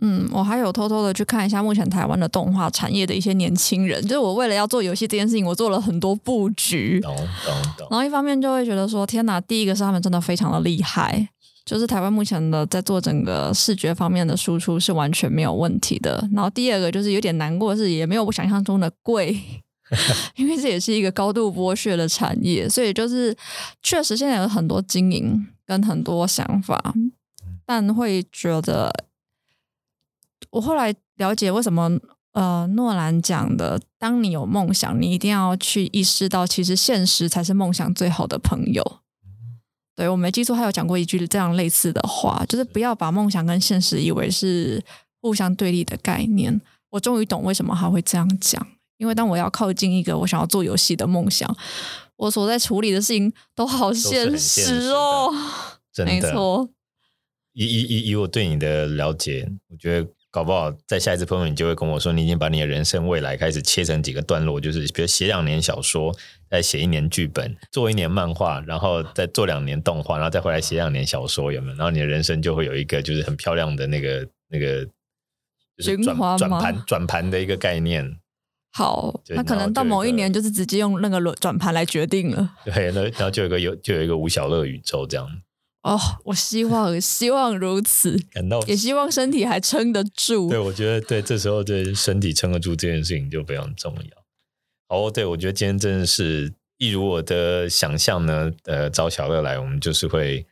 [0.00, 7.00] 嗯，我还有偷偷的去看一下目前台湾的动画产业的一些年轻人，就是我为了要做游戏这件事情，我做了很多布局。
[7.00, 7.86] 懂懂懂。
[7.90, 11.28] 然后一方面就会觉得说，天哪，第一个是他们真的非常的厉害，
[11.64, 16.28] 就是台湾目前的在做整个视觉方面的输出是完全没有问题的。
[16.32, 19.36] 然后第二个就是有点难过是，也没有我想象中的贵。
[20.36, 23.34] 因为这也是一个高度剥削的产业，所以就是
[23.82, 26.92] 确实现在有很多经营跟很多想法，
[27.64, 28.92] 但会觉得，
[30.50, 31.98] 我后来了解为什么
[32.32, 39.00] 呃诺兰讲的，当你有梦想，你一定要去意识到，其实现实才是梦想最好的朋友。
[39.94, 44.82] 对，我没记错，他有讲过一句这样类似的话，就是不要把梦想跟现实以为是
[45.20, 46.60] 互相对立的概念。
[46.90, 48.64] 我终于懂为什么他会这样讲。
[48.98, 51.52] 因为当我要靠近一个我想要做游戏的梦想，
[52.16, 55.32] 我所在处理的事情都好现实哦。
[55.92, 56.68] 真的，没错。
[57.52, 60.08] 以以以以我对你的了解，我觉得
[60.38, 66.16] 搞不好在下一次朋友，你就会跟我说，你已经把你的人生未来开始切成几个段落，就是比如写两年小说，
[66.48, 71.76] 再写一年剧本，做一年漫画，然后再做两年动画，然后再回来写两年小说，有没有？
[71.76, 74.84] 然后你的人生就会有一个就是很漂亮的那个那个
[75.76, 78.08] 就是转转盘转盘的一个概念。
[78.70, 82.48] 好，那可能到某一年就是直接用那个轮转盘来决定了。
[82.64, 85.28] 对，那然后就有一个有就有一个吴小乐宇宙这样。
[85.88, 90.50] 哦，我希望希望如此，感到也希望身体还撑得住。
[90.50, 94.96] 对，我觉得对，这时候对身体撑得住这件事情就非常重要。
[94.96, 98.52] 哦，对，我觉得今天真的是一如我的想象呢。
[98.64, 100.46] 呃，找小乐来，我们就是会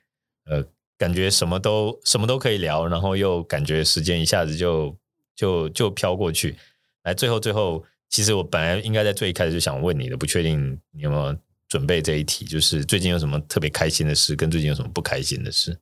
[0.46, 0.64] 呃，
[0.96, 4.96] 感觉什么都什么都可以聊，然后又感觉时间一下子就
[5.34, 6.56] 就就飘过去。
[7.04, 7.84] 来，最后最后。
[8.08, 11.36] 其实我本来应该在最一开始就想问你的，不确定你有没有
[11.68, 15.78] 准备这一题，就是最近有什么特别开心的事，跟最近有什么不开心的事？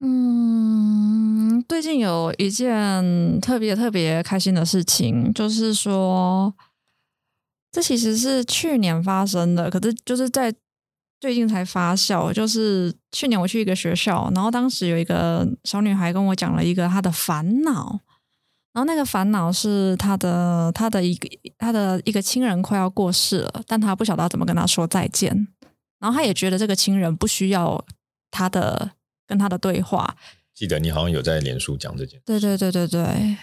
[0.00, 6.54] 嗯，最近有一件特别特别开心的事情，就是说，
[7.72, 10.54] 这其实是去年发生的，可是就是在
[11.20, 12.32] 最近才发酵。
[12.32, 18.00] 就是去年我去一个学校，然后当时有一个小女孩跟我讲了一个她的烦恼。
[18.72, 25.48] 然后那个烦恼是他的他的一个他的一个亲人快要过世了，但他不晓得要怎么跟他说再见。
[25.98, 27.84] 然后他也觉得这个亲人不需要
[28.30, 28.92] 他的
[29.26, 30.14] 跟他的对话。
[30.54, 32.22] 记得你好像有在脸书讲这件事。
[32.26, 33.36] 对对对对对。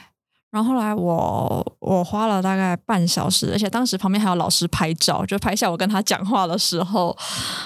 [0.51, 7.17] 然后后来我我花了大概半小时，而且当时旁边还有老师拍照，就拍下我跟他讲话的时候，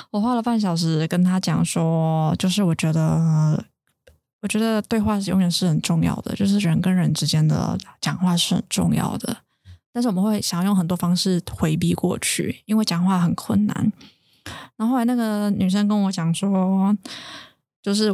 [0.09, 3.63] 我花了半小时跟他讲说，就是我觉得。
[4.41, 9.37] 我觉得对话是永远是很重要的，就是人跟人之间的讲话是很重要的。
[9.91, 13.91] 但是我们会想要用很多方式回避过去，因为讲话很困难。
[14.77, 16.95] 然后后来那个女生跟我讲说，
[17.81, 18.11] 就是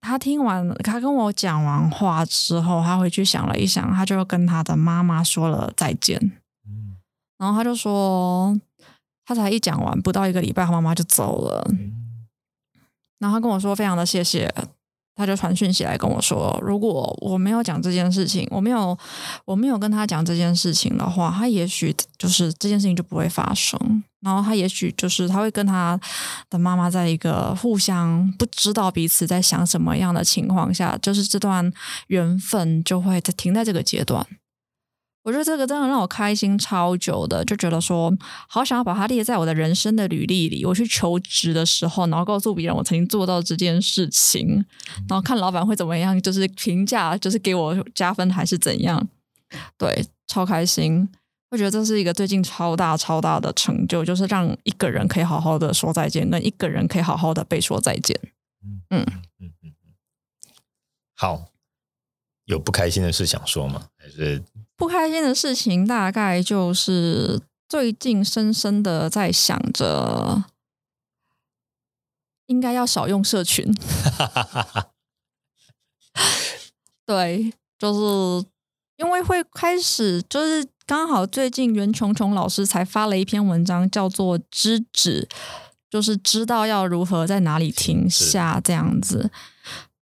[0.00, 6.18] 她听完，她跟我讲完话之后，她回去想了一想，她就跟她的妈妈说了再见。
[7.36, 8.58] 然后她就说，
[9.26, 11.68] 她才一讲完不到一个礼拜，她妈妈就走了。
[13.18, 14.54] 然后她跟我说，非常的谢谢。
[15.14, 18.96] 他就传讯息来跟我说，如果我没有讲这件事情，我没有
[19.44, 24.02] 我没有跟他讲这件事情的话，他也许就是这件事情就不会发生。
[24.20, 25.98] 然后他也许就是他会跟他
[26.48, 31.70] 的妈妈在一个互相不知道彼此在想什么样的情况下，就是这段
[32.06, 34.24] 缘分就会停在这个阶段。
[35.22, 38.12] 我觉得这个真的让我开心超久的，就觉得说
[38.48, 40.64] 好想要把它列在我的人生的履历里。
[40.64, 44.64] 我去求职的时候，然后告诉别人我曾经做到这件事情，
[45.08, 49.08] 然后看老板会怎么样，就是评价，就是给我加分还是怎样。
[49.78, 51.08] 对，超开心。
[51.50, 58.18] 我觉得这是一个最近超大超大的成就，就是让一个人可以好好的说再见，跟一个人可以好好的被说再见。
[58.64, 59.06] 嗯嗯
[59.38, 59.72] 嗯嗯，
[61.14, 61.44] 好，
[62.46, 63.86] 有不开心的事想说吗？
[63.98, 64.42] 还是？
[64.82, 70.42] 不开心的事情大概就是最近深深的在想着，
[72.46, 73.72] 应该要少用社群。
[77.06, 78.00] 对，就是
[78.96, 85.28] 因为会开始，就是刚好最近袁琼琼老师才发了一篇文章，叫做“知止”，
[85.88, 89.30] 就是知道要如何在哪里停下这样子。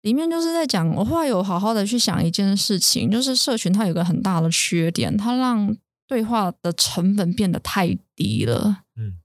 [0.06, 5.76] 里面就是在讲，我后来有好好的去想一件事情，就是社群它有个很大的缺点，它让
[6.08, 8.84] 对话的成本变得太低了。
[8.95, 9.18] 嗯，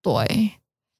[0.00, 0.52] 对，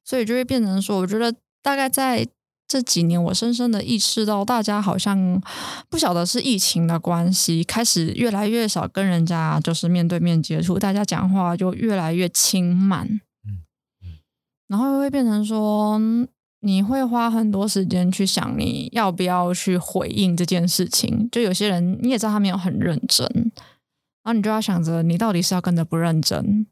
[0.03, 2.27] 所以就会变成说，我觉得大概在
[2.67, 5.41] 这几年，我深深的意识到，大家好像
[5.89, 13.07] 不晓得是疫情的关系，开始越来越少跟人家就是面对面接触，大家讲话就越来越轻慢。
[13.47, 13.63] 嗯
[14.03, 14.19] 嗯，
[14.67, 16.01] 然后会变成说。
[16.65, 23.23] 你会花很多时间去想你要不要去回应这件事情，就有些人你也知道他没有很认真，
[24.23, 26.65] 然后你就要想着你到底是要跟着不认真，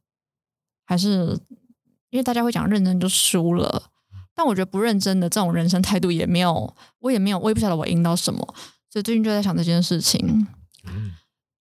[0.84, 1.38] 还是
[2.10, 3.84] 因为大家会讲认真就输了，
[4.34, 8.40] 但我觉得不认真的这种人生态度也没有，我也没有，我也不晓得我赢到什么，
[8.90, 10.48] 所以最近就在想这件事情，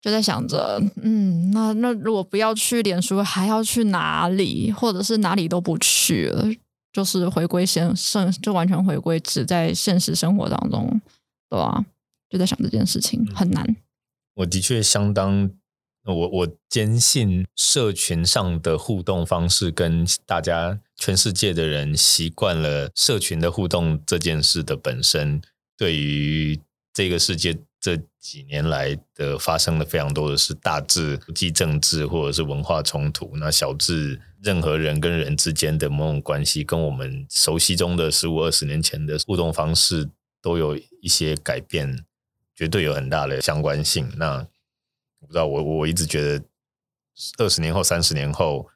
[0.00, 6.48] 就在想着，嗯，那那如果不要去脸书，还要去哪里，或者是哪里都不去了。
[6.92, 11.00] 就是回归现生，就完全回归只在现实生活当中，
[11.48, 11.86] 对吧、啊？
[12.28, 13.76] 就在想这件事情很难。
[14.34, 15.50] 我的确相当，
[16.04, 25.42] 我我坚信社群上的互动方式跟大家全世界的人习惯了社群的互动这件事的本身，
[25.76, 26.60] 对于
[26.92, 27.58] 这个世界。
[27.82, 40.08] 这几年来的发生了非常多的是大至国际政治或者是文化冲突，那小至任何人跟人之间的某种关系，跟我们熟悉中的十五二十年前的互动方式
[40.40, 42.04] 都有一些改变，
[42.54, 44.08] 绝对有很大的相关性。
[44.16, 44.36] 那
[45.18, 46.44] 我不知道，我我一直觉得
[47.38, 48.68] 二十年后、三十年后。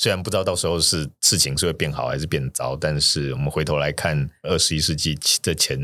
[0.00, 5.78] 虽然不知道到时候是事情是会变好还是变糟，但是我们回头来看二十一世纪的前，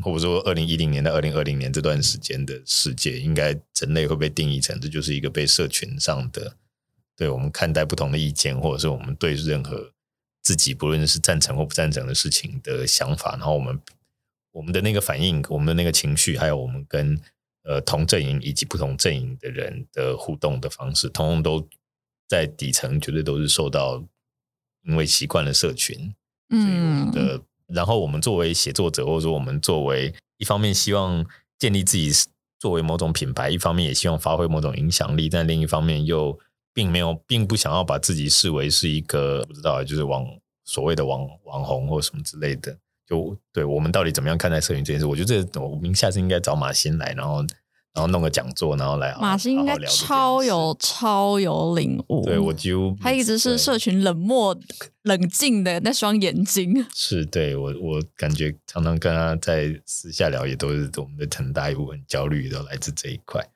[0.00, 3.46] 或者说二零一零年到二零二零年这段时间的世界，应该
[3.80, 6.54] 人类会被定义成这就是一个被社群上的，
[7.16, 9.90] 对我们看待不同的意见，或者是我们对任何
[10.40, 13.76] 自己不论是赞成或不赞成的事情的想法，然后我们
[14.52, 17.20] 我们的那个反应，我们的那个情绪，还有我们跟
[17.64, 21.68] 呃同阵营以及不同阵营的人的互动的方式，通通都。
[22.32, 24.02] 在底层绝对都是受到，
[24.84, 26.14] 因为习惯了社群，
[26.48, 27.42] 嗯的。
[27.66, 31.26] 然后我们作为写作者，或者说我们作为一方面希望
[31.58, 32.10] 建立自己
[32.58, 36.38] 作为某种品牌，一方面也希望发挥某种影响力，但另一方面又
[36.72, 40.26] 并没有，并不想要把自己视为是一个不知道，就是网
[40.64, 42.74] 所谓的网网红或什么之类的。
[43.06, 45.04] 就对我们到底怎么样看待社群这件事？
[45.04, 47.44] 我觉得这我们下次应该找马欣来，然后。
[47.94, 52.24] 然后弄个讲座，然后来马斯应该超有超有领悟。
[52.24, 54.58] 对，我就他一直是社群冷漠
[55.02, 56.86] 冷静的 那双眼睛。
[56.94, 63.46] 是，对我我感觉常常跟他在私下聊，也都是我们的很大一部分焦虑都来自这一块。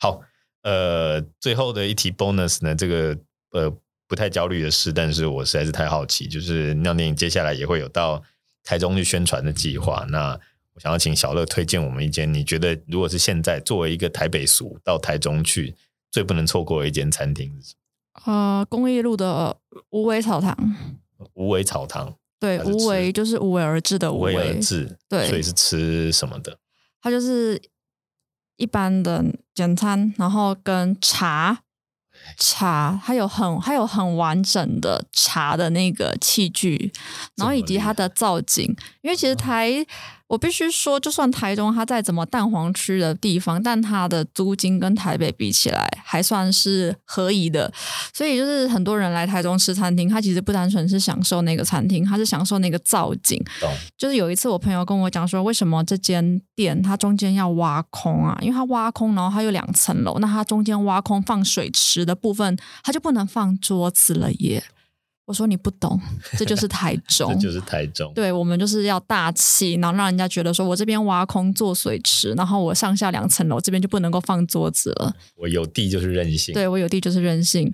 [0.00, 0.20] 好，
[0.62, 3.16] 呃，最后的一题 bonus 呢，这个
[3.52, 3.72] 呃
[4.08, 8.20] 不太焦虑的事，但是我实在是太好奇，就是尿电影接下来也会有到
[8.64, 10.40] 台中去宣传的计划，那。
[10.74, 15.72] 我想要请小乐推荐我们一间，你觉得如果是现在作为一个台北俗到台中去
[16.10, 18.32] 最不能错过的一间餐厅是什么？
[18.32, 19.56] 呃，公益路的
[19.90, 20.56] 无为草堂。
[21.34, 26.58] 无为草堂，对，无为就是无为而治的无为，无为而治，对，所以是吃什么的？
[27.00, 27.62] 它就是
[28.56, 31.62] 一般的简餐，然后跟茶。
[32.36, 36.92] 茶，它有很它有很完整的茶的那个器具，
[37.36, 38.64] 然后以及它的造景，
[39.02, 39.86] 因为其实台。
[40.26, 47.70] 我必须说，就算台中它再怎么蛋黄区的地方，但它的租金跟台北比起来还算是合宜的。
[48.12, 53.40] 所以就是很多人来台中吃餐厅，他其实不单纯是享受那个餐厅，他是享受那个造景。
[53.98, 58.36] 就是有一次我朋友跟我讲说，为什么这间店它中间要挖空啊？
[58.40, 64.64] 因为它挖空，然后它有两层楼，那它中间挖空放水池的部分，它就不能放桌子了耶。
[65.26, 65.98] 我说你不懂，
[66.36, 68.12] 这就是台 中，这就是台中。
[68.14, 75.14] 对，我们就是要大气，然后让人家觉得说我这边挖空做水池，然后我上下两层楼这边就不能够放桌子了。
[75.36, 77.72] 我有地就是任性，对，我有地就是任性。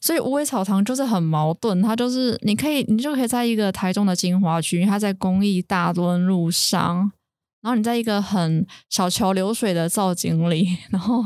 [0.00, 7.10] 所以无尾草堂就是很矛盾，它就是你可以，你就可以在一个台中的精华区，因为它在公益大墩路上。
[7.62, 11.22] 然后你在一个很小桥流水的造景里， 然后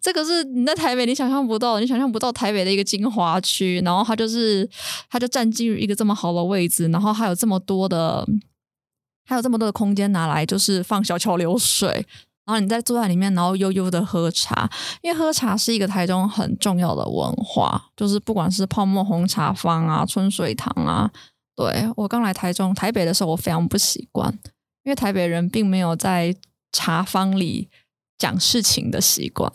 [0.00, 4.68] 这个是你在台北你想象不到，你想象不到台北的一个精华区，然后它就是
[5.08, 8.26] 它就占据一个这么好的位置，然后还有这么多的，
[9.26, 11.88] 还有这么多的空间拿来就是放小桥流水，
[12.44, 14.68] 然后你在坐在里面，然后悠悠的喝茶，
[15.00, 21.10] 因为喝茶是一个台中很重要的文化，就是不管是泡沫红茶坊啊、春水堂啊，
[21.56, 24.38] 对，我刚来台中台北的时候，我非常不习惯。
[24.82, 26.34] 因为台北人并没有在
[26.72, 27.68] 茶坊里
[28.16, 29.50] 讲事情的习惯，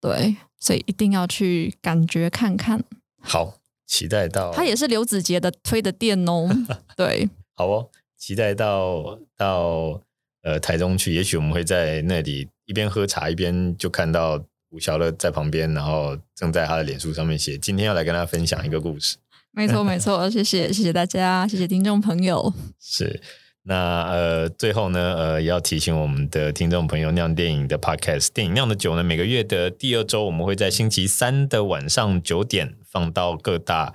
[0.00, 2.82] 对，所以一定要去感觉看看。
[3.20, 6.48] 好，期待到他也是刘子杰的推的店哦。
[6.96, 10.00] 对，好哦，期待到到
[10.42, 19.16] 呃台中去，也许我们会在那里一边喝茶一边就看到吴小乐在旁边，然后正在他的脸书上面写，今天要来跟他分享一个故事。
[19.52, 22.52] 没错，没错，谢谢，谢谢大家，谢谢听众朋友。
[22.80, 23.20] 是。
[23.66, 33.94] 那呃，最后呢，呃，要提醒我们的听众朋友，酿电影的 Podcast《电影酿的酒》呢，每个月的第二周，我们会在星期三的晚上九点放到各大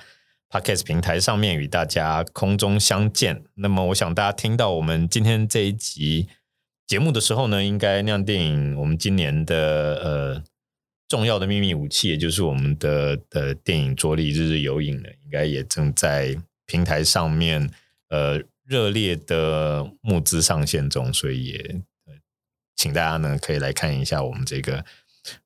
[0.49, 3.43] Podcast 平台上面与大家空中相见。
[3.53, 6.27] 那么，我想大家听到我们今天这一集
[6.87, 10.43] 节目的时候呢，应该酿电影我们今年的呃
[11.07, 17.69] 重要的秘密武器，也就是我们的的电影桌力日日有影呢，应该也正在平台上面
[18.09, 18.41] 呃。
[18.69, 21.81] 热烈的募资上线中，所以也
[22.75, 24.85] 请大家呢可以来看一下我们这个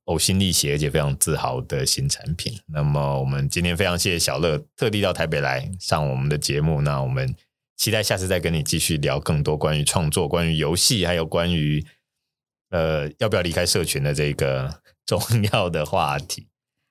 [0.06, 2.60] 呕心沥血而且非常自豪的新产品。
[2.68, 7.34] 那么我们今天非常谢谢小乐特地到台北来上我们的节目，那我们
[7.78, 11.84] 期待下次再跟你继续聊更多关于创作、关于游戏，还有关于
[12.72, 15.22] 呃要不要离开社群的这个重
[15.54, 16.48] 要的话题。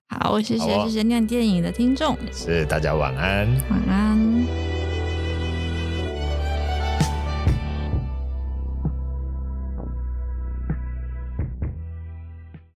[0.08, 4.81] 好，谢谢谢谢念电影的听众，是大家晚安，晚安。